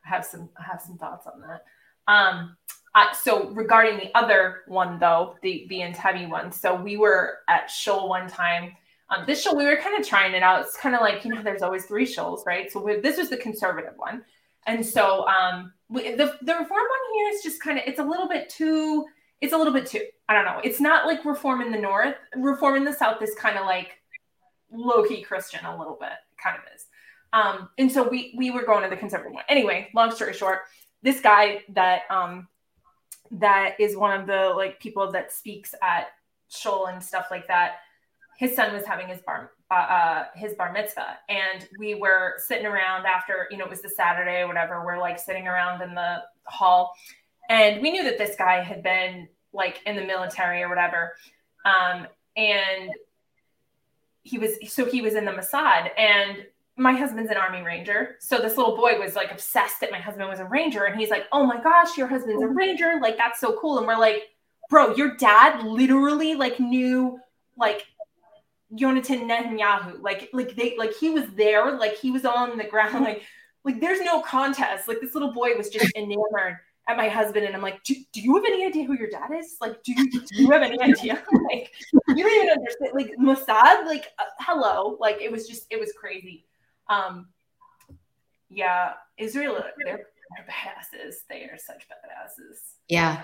have 0.00 0.24
some 0.24 0.48
have 0.56 0.80
some 0.80 0.96
thoughts 0.96 1.26
on 1.26 1.42
that. 1.42 1.64
Um 2.12 2.56
uh, 2.94 3.12
so 3.12 3.50
regarding 3.50 3.98
the 3.98 4.16
other 4.16 4.62
one 4.66 4.98
though 4.98 5.36
the 5.42 5.66
the 5.68 5.80
Entebbe 5.80 6.28
one 6.30 6.50
so 6.50 6.74
we 6.74 6.96
were 6.96 7.38
at 7.48 7.70
Shul 7.70 8.08
one 8.08 8.28
time. 8.28 8.72
Um, 9.08 9.24
this 9.24 9.40
shul 9.40 9.54
we 9.54 9.66
were 9.66 9.76
kind 9.76 10.00
of 10.00 10.04
trying 10.04 10.34
it 10.34 10.42
out. 10.42 10.62
It's 10.62 10.76
kind 10.76 10.94
of 10.94 11.00
like 11.00 11.24
you 11.24 11.32
know 11.32 11.42
there's 11.42 11.62
always 11.62 11.84
three 11.84 12.06
shuls 12.06 12.46
right? 12.46 12.72
So 12.72 12.82
we, 12.82 12.98
this 13.00 13.18
was 13.18 13.28
the 13.28 13.36
conservative 13.36 13.92
one. 13.96 14.24
And 14.66 14.84
so 14.84 15.26
um, 15.28 15.72
the 15.90 16.34
the 16.42 16.52
reform 16.52 16.70
one 16.70 17.14
here 17.14 17.28
is 17.34 17.42
just 17.42 17.62
kind 17.62 17.78
of 17.78 17.84
it's 17.86 18.00
a 18.00 18.04
little 18.04 18.28
bit 18.28 18.48
too 18.48 19.04
it's 19.40 19.52
a 19.52 19.56
little 19.56 19.72
bit 19.72 19.86
too 19.86 20.02
I 20.28 20.34
don't 20.34 20.44
know. 20.44 20.60
It's 20.64 20.80
not 20.80 21.06
like 21.06 21.24
reform 21.24 21.60
in 21.60 21.70
the 21.70 21.78
north. 21.78 22.16
Reform 22.34 22.76
in 22.76 22.84
the 22.84 22.92
south 22.92 23.22
is 23.22 23.34
kind 23.38 23.56
of 23.56 23.64
like 23.64 23.92
low 24.72 25.04
key 25.04 25.22
Christian 25.22 25.64
a 25.64 25.76
little 25.76 25.96
bit, 26.00 26.10
kind 26.42 26.56
of 26.56 26.62
is. 26.74 26.86
Um, 27.32 27.68
and 27.78 27.90
so 27.90 28.08
we 28.08 28.34
we 28.36 28.50
were 28.50 28.64
going 28.64 28.82
to 28.82 28.90
the 28.90 28.96
conservative 28.96 29.32
one. 29.32 29.44
Anyway, 29.48 29.88
long 29.94 30.10
story 30.10 30.32
short, 30.32 30.60
this 31.02 31.20
guy 31.20 31.62
that 31.70 32.02
um 32.10 32.48
that 33.30 33.78
is 33.78 33.96
one 33.96 34.18
of 34.18 34.26
the 34.26 34.52
like 34.56 34.80
people 34.80 35.12
that 35.12 35.32
speaks 35.32 35.74
at 35.82 36.08
Shul 36.48 36.86
and 36.86 37.02
stuff 37.02 37.26
like 37.30 37.46
that. 37.48 37.76
His 38.38 38.54
son 38.54 38.72
was 38.72 38.84
having 38.84 39.08
his 39.08 39.20
bar 39.20 39.52
uh, 39.70 40.24
his 40.34 40.54
bar 40.54 40.72
mitzvah, 40.72 41.18
and 41.28 41.68
we 41.78 41.94
were 41.94 42.34
sitting 42.38 42.66
around 42.66 43.06
after 43.06 43.48
you 43.50 43.58
know 43.58 43.64
it 43.64 43.70
was 43.70 43.82
the 43.82 43.88
Saturday 43.88 44.42
or 44.42 44.48
whatever. 44.48 44.84
We're 44.84 44.98
like 44.98 45.18
sitting 45.18 45.48
around 45.48 45.82
in 45.82 45.94
the 45.94 46.22
hall, 46.44 46.94
and 47.48 47.82
we 47.82 47.90
knew 47.90 48.04
that 48.04 48.18
this 48.18 48.36
guy 48.36 48.62
had 48.62 48.82
been 48.82 49.28
like 49.52 49.80
in 49.86 49.96
the 49.96 50.04
military 50.04 50.62
or 50.62 50.68
whatever, 50.68 51.14
um, 51.64 52.06
and 52.36 52.90
he 54.22 54.38
was 54.38 54.52
so 54.68 54.84
he 54.84 55.00
was 55.02 55.14
in 55.14 55.24
the 55.24 55.32
Mossad, 55.32 55.90
and 55.96 56.44
my 56.76 56.92
husband's 56.92 57.30
an 57.30 57.36
army 57.38 57.62
ranger. 57.62 58.16
So 58.20 58.38
this 58.38 58.56
little 58.56 58.76
boy 58.76 58.98
was 58.98 59.14
like 59.14 59.32
obsessed 59.32 59.80
that 59.80 59.90
my 59.90 59.98
husband 59.98 60.28
was 60.28 60.40
a 60.40 60.44
ranger. 60.44 60.84
And 60.84 61.00
he's 61.00 61.08
like 61.08 61.24
oh 61.32 61.46
my 61.46 61.58
gosh 61.62 61.96
your 61.96 62.06
husband's 62.06 62.42
a 62.42 62.48
ranger. 62.48 62.98
Like 63.00 63.16
that's 63.16 63.40
so 63.40 63.58
cool. 63.58 63.78
And 63.78 63.86
we're 63.86 63.96
like 63.96 64.24
bro 64.68 64.94
your 64.94 65.16
dad 65.16 65.64
literally 65.64 66.34
like 66.34 66.60
knew 66.60 67.18
like 67.56 67.86
Jonathan 68.74 69.28
Netanyahu. 69.28 70.02
Like, 70.02 70.28
like 70.32 70.56
they, 70.56 70.76
like 70.76 70.94
he 70.94 71.10
was 71.10 71.24
there, 71.36 71.76
like 71.78 71.96
he 71.96 72.10
was 72.10 72.24
on 72.24 72.58
the 72.58 72.64
ground, 72.64 73.04
like, 73.04 73.22
like 73.64 73.80
there's 73.80 74.00
no 74.00 74.20
contest. 74.22 74.88
Like 74.88 75.00
this 75.00 75.14
little 75.14 75.32
boy 75.32 75.56
was 75.56 75.68
just 75.68 75.94
enamored 75.96 76.58
at 76.88 76.96
my 76.96 77.08
husband, 77.08 77.44
and 77.44 77.54
I'm 77.54 77.62
like, 77.62 77.82
do, 77.82 77.94
do 78.12 78.20
you 78.20 78.34
have 78.36 78.44
any 78.44 78.64
idea 78.64 78.84
who 78.84 78.96
your 78.96 79.10
dad 79.10 79.30
is? 79.36 79.56
Like, 79.60 79.82
do 79.82 79.92
you, 79.92 80.10
do 80.10 80.22
you 80.30 80.50
have 80.50 80.62
any 80.62 80.80
idea? 80.80 81.22
like, 81.52 81.72
you 82.08 82.22
don't 82.22 82.44
even 82.44 82.50
understand. 82.50 82.92
Like 82.94 83.10
Mossad, 83.18 83.86
like, 83.86 84.12
uh, 84.18 84.24
hello, 84.40 84.96
like 85.00 85.20
it 85.20 85.30
was 85.32 85.48
just, 85.48 85.66
it 85.70 85.80
was 85.80 85.92
crazy. 85.98 86.44
Um, 86.88 87.26
yeah, 88.48 88.92
Israel, 89.18 89.62
they're, 89.84 90.06
they're 90.36 90.46
badasses. 90.48 91.16
They 91.28 91.42
are 91.44 91.58
such 91.58 91.86
badasses. 91.88 92.58
Yeah. 92.88 93.22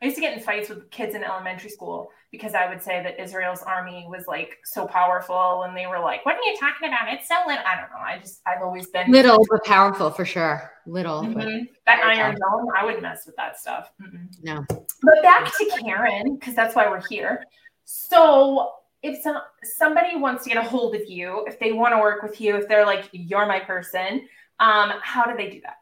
I 0.00 0.06
used 0.06 0.16
to 0.16 0.20
get 0.20 0.36
in 0.36 0.42
fights 0.42 0.68
with 0.68 0.90
kids 0.90 1.14
in 1.14 1.24
elementary 1.24 1.70
school 1.70 2.10
because 2.30 2.54
I 2.54 2.68
would 2.68 2.82
say 2.82 3.02
that 3.02 3.20
Israel's 3.20 3.62
army 3.62 4.06
was 4.08 4.26
like 4.26 4.58
so 4.64 4.86
powerful, 4.86 5.62
and 5.62 5.76
they 5.76 5.86
were 5.86 5.98
like, 5.98 6.24
"What 6.26 6.36
are 6.36 6.42
you 6.42 6.56
talking 6.58 6.88
about? 6.88 7.12
It's 7.12 7.26
so 7.26 7.34
little." 7.46 7.64
I 7.66 7.80
don't 7.80 7.90
know. 7.90 8.04
I 8.04 8.18
just 8.18 8.40
I've 8.46 8.62
always 8.62 8.86
been 8.88 9.10
little 9.10 9.44
but 9.50 9.64
powerful 9.64 10.10
for 10.10 10.24
sure. 10.24 10.70
Little, 10.86 11.22
mm-hmm. 11.22 11.64
that 11.86 12.04
Iron 12.04 12.36
Dome. 12.36 12.68
I 12.76 12.84
wouldn't 12.84 13.02
mess 13.02 13.26
with 13.26 13.36
that 13.36 13.58
stuff. 13.58 13.90
Mm-mm. 14.00 14.28
No. 14.42 14.64
But 14.68 15.22
back 15.22 15.46
to 15.56 15.80
Karen, 15.80 16.36
because 16.36 16.54
that's 16.54 16.74
why 16.74 16.88
we're 16.88 17.06
here. 17.08 17.44
So 17.84 18.72
if 19.02 19.22
some, 19.22 19.38
somebody 19.62 20.16
wants 20.16 20.44
to 20.44 20.50
get 20.50 20.58
a 20.58 20.68
hold 20.68 20.94
of 20.94 21.08
you, 21.08 21.44
if 21.46 21.58
they 21.58 21.72
want 21.72 21.94
to 21.94 21.98
work 21.98 22.22
with 22.22 22.40
you, 22.40 22.56
if 22.56 22.68
they're 22.68 22.86
like, 22.86 23.08
"You're 23.12 23.46
my 23.46 23.60
person," 23.60 24.28
um, 24.60 24.92
how 25.02 25.24
do 25.24 25.36
they 25.36 25.50
do 25.50 25.60
that? 25.62 25.76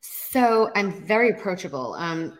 So 0.00 0.72
I'm 0.74 1.06
very 1.06 1.30
approachable. 1.30 1.94
Um, 1.94 2.36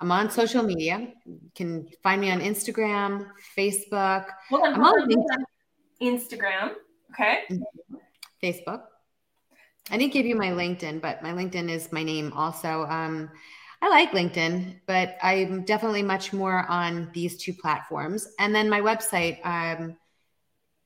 I'm 0.00 0.12
on 0.12 0.30
social 0.30 0.62
media. 0.62 1.08
You 1.24 1.50
can 1.54 1.88
find 2.02 2.20
me 2.20 2.30
on 2.30 2.40
Instagram, 2.40 3.28
Facebook. 3.56 4.26
Well, 4.50 4.64
I'm 4.64 4.82
on 4.82 5.08
Instagram. 6.02 6.72
Okay. 7.12 7.44
Facebook. 8.42 8.82
I 9.90 9.96
didn't 9.96 10.12
give 10.12 10.26
you 10.26 10.36
my 10.36 10.50
LinkedIn, 10.50 11.00
but 11.00 11.22
my 11.22 11.32
LinkedIn 11.32 11.70
is 11.70 11.92
my 11.92 12.02
name 12.02 12.32
also. 12.32 12.86
Um, 12.86 13.30
I 13.80 13.88
like 13.88 14.10
LinkedIn, 14.12 14.80
but 14.86 15.16
I'm 15.22 15.64
definitely 15.64 16.02
much 16.02 16.32
more 16.32 16.66
on 16.68 17.10
these 17.14 17.36
two 17.36 17.54
platforms. 17.54 18.28
And 18.38 18.54
then 18.54 18.68
my 18.68 18.80
website, 18.80 19.44
um, 19.46 19.96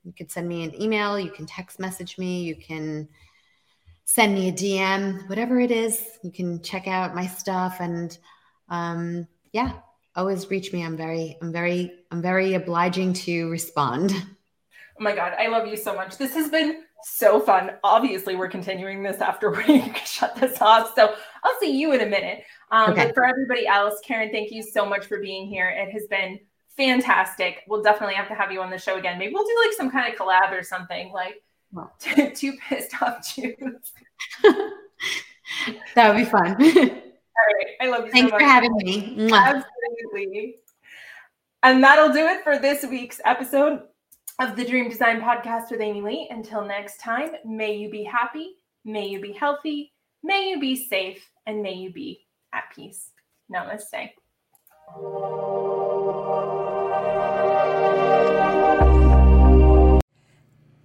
you 0.03 0.13
can 0.13 0.29
send 0.29 0.47
me 0.47 0.63
an 0.63 0.79
email, 0.81 1.19
you 1.19 1.31
can 1.31 1.45
text 1.45 1.79
message 1.79 2.17
me, 2.17 2.43
you 2.43 2.55
can 2.55 3.07
send 4.05 4.33
me 4.33 4.49
a 4.49 4.51
DM, 4.51 5.27
whatever 5.29 5.59
it 5.59 5.71
is. 5.71 6.05
You 6.23 6.31
can 6.31 6.61
check 6.61 6.87
out 6.87 7.15
my 7.15 7.27
stuff 7.27 7.77
and 7.79 8.17
um, 8.71 9.27
yeah, 9.53 9.73
always 10.15 10.49
reach 10.49 10.73
me. 10.73 10.83
I'm 10.83 10.97
very, 10.97 11.37
I'm 11.41 11.51
very, 11.51 11.91
I'm 12.09 12.21
very 12.21 12.55
obliging 12.55 13.13
to 13.13 13.49
respond. 13.49 14.13
Oh 14.99 15.03
my 15.03 15.13
God, 15.13 15.33
I 15.37 15.47
love 15.47 15.67
you 15.67 15.77
so 15.77 15.93
much. 15.93 16.17
This 16.17 16.33
has 16.33 16.49
been 16.49 16.83
so 17.03 17.39
fun. 17.39 17.71
Obviously, 17.83 18.35
we're 18.35 18.49
continuing 18.49 19.03
this 19.03 19.21
after 19.21 19.51
we 19.67 19.93
shut 20.05 20.35
this 20.35 20.61
off. 20.61 20.95
So 20.95 21.13
I'll 21.43 21.59
see 21.59 21.77
you 21.77 21.91
in 21.93 22.01
a 22.01 22.05
minute. 22.05 22.43
Um, 22.71 22.91
okay. 22.91 23.05
But 23.05 23.15
for 23.15 23.25
everybody 23.25 23.67
else, 23.67 23.99
Karen, 24.03 24.31
thank 24.31 24.51
you 24.51 24.63
so 24.63 24.85
much 24.85 25.05
for 25.05 25.19
being 25.19 25.47
here. 25.47 25.69
It 25.69 25.91
has 25.91 26.07
been 26.07 26.39
fantastic. 26.77 27.63
We'll 27.67 27.83
definitely 27.83 28.15
have 28.15 28.29
to 28.29 28.35
have 28.35 28.51
you 28.51 28.61
on 28.61 28.69
the 28.69 28.77
show 28.77 28.97
again. 28.97 29.19
Maybe 29.19 29.33
we'll 29.33 29.45
do 29.45 29.55
like 29.65 29.73
some 29.73 29.91
kind 29.91 30.11
of 30.11 30.19
collab 30.19 30.57
or 30.57 30.63
something 30.63 31.11
like 31.11 31.43
well. 31.71 31.93
two 32.33 32.53
pissed 32.53 33.01
off 33.01 33.35
Jews. 33.35 33.93
that 35.95 36.15
would 36.15 36.17
be 36.17 36.25
fun. 36.25 37.01
All 37.41 37.55
right. 37.55 37.75
I 37.81 37.87
love 37.87 38.05
you 38.05 38.11
Thanks 38.11 38.31
so 38.31 38.37
for 38.37 38.43
having 38.43 38.75
me. 38.77 39.31
Absolutely. 39.33 40.55
And 41.63 41.83
that'll 41.83 42.13
do 42.13 42.25
it 42.27 42.43
for 42.43 42.59
this 42.59 42.85
week's 42.85 43.19
episode 43.25 43.81
of 44.39 44.55
the 44.55 44.65
Dream 44.65 44.89
Design 44.89 45.21
Podcast 45.21 45.71
with 45.71 45.81
Amy 45.81 46.01
Lee. 46.01 46.27
Until 46.29 46.65
next 46.65 46.99
time, 46.99 47.31
may 47.45 47.75
you 47.75 47.89
be 47.89 48.03
happy, 48.03 48.57
may 48.85 49.07
you 49.07 49.19
be 49.21 49.31
healthy, 49.31 49.91
may 50.23 50.49
you 50.49 50.59
be 50.59 50.75
safe, 50.75 51.27
and 51.47 51.61
may 51.63 51.73
you 51.73 51.91
be 51.91 52.25
at 52.53 52.63
peace. 52.75 53.09
Namaste. 53.51 54.11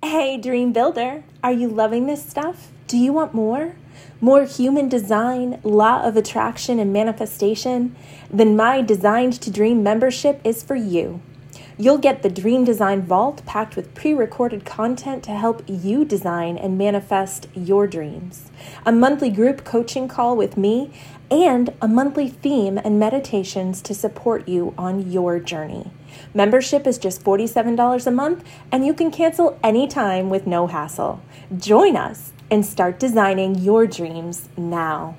Hey, 0.02 0.38
Dream 0.38 0.72
Builder, 0.72 1.22
are 1.42 1.52
you 1.52 1.68
loving 1.68 2.07
this 2.07 2.24
stuff? 2.24 2.70
Do 2.87 2.97
you 2.97 3.12
want 3.12 3.34
more? 3.34 3.74
More 4.20 4.45
human 4.45 4.89
design, 4.89 5.61
law 5.64 6.03
of 6.03 6.16
attraction, 6.16 6.78
and 6.78 6.93
manifestation? 6.93 7.97
Then 8.30 8.55
my 8.55 8.80
Designed 8.80 9.32
to 9.43 9.51
Dream 9.51 9.82
membership 9.82 10.41
is 10.45 10.62
for 10.62 10.76
you. 10.76 11.20
You'll 11.76 11.99
get 11.99 12.22
the 12.22 12.30
Dream 12.30 12.64
Design 12.64 13.03
Vault 13.03 13.45
packed 13.45 13.74
with 13.74 13.93
pre 13.93 14.14
recorded 14.14 14.64
content 14.64 15.24
to 15.24 15.32
help 15.32 15.64
you 15.66 16.05
design 16.05 16.57
and 16.57 16.78
manifest 16.78 17.49
your 17.55 17.89
dreams, 17.89 18.53
a 18.87 18.93
monthly 18.93 19.30
group 19.30 19.64
coaching 19.64 20.07
call 20.07 20.37
with 20.37 20.57
me, 20.57 20.93
and 21.28 21.74
a 21.82 21.89
monthly 21.89 22.28
theme 22.28 22.78
and 22.78 23.01
meditations 23.01 23.82
to 23.82 23.95
support 23.95 24.47
you 24.47 24.74
on 24.78 25.11
your 25.11 25.41
journey. 25.41 25.91
Membership 26.32 26.87
is 26.87 26.99
just 26.99 27.24
$47 27.24 28.07
a 28.07 28.11
month, 28.12 28.45
and 28.70 28.87
you 28.87 28.95
can 28.95 29.11
cancel 29.11 29.59
anytime 29.64 30.30
with 30.30 30.47
no 30.47 30.68
hassle. 30.68 31.20
Join 31.59 31.97
us 31.97 32.32
and 32.51 32.64
start 32.64 32.99
designing 32.99 33.57
your 33.57 33.86
dreams 33.86 34.49
now. 34.57 35.16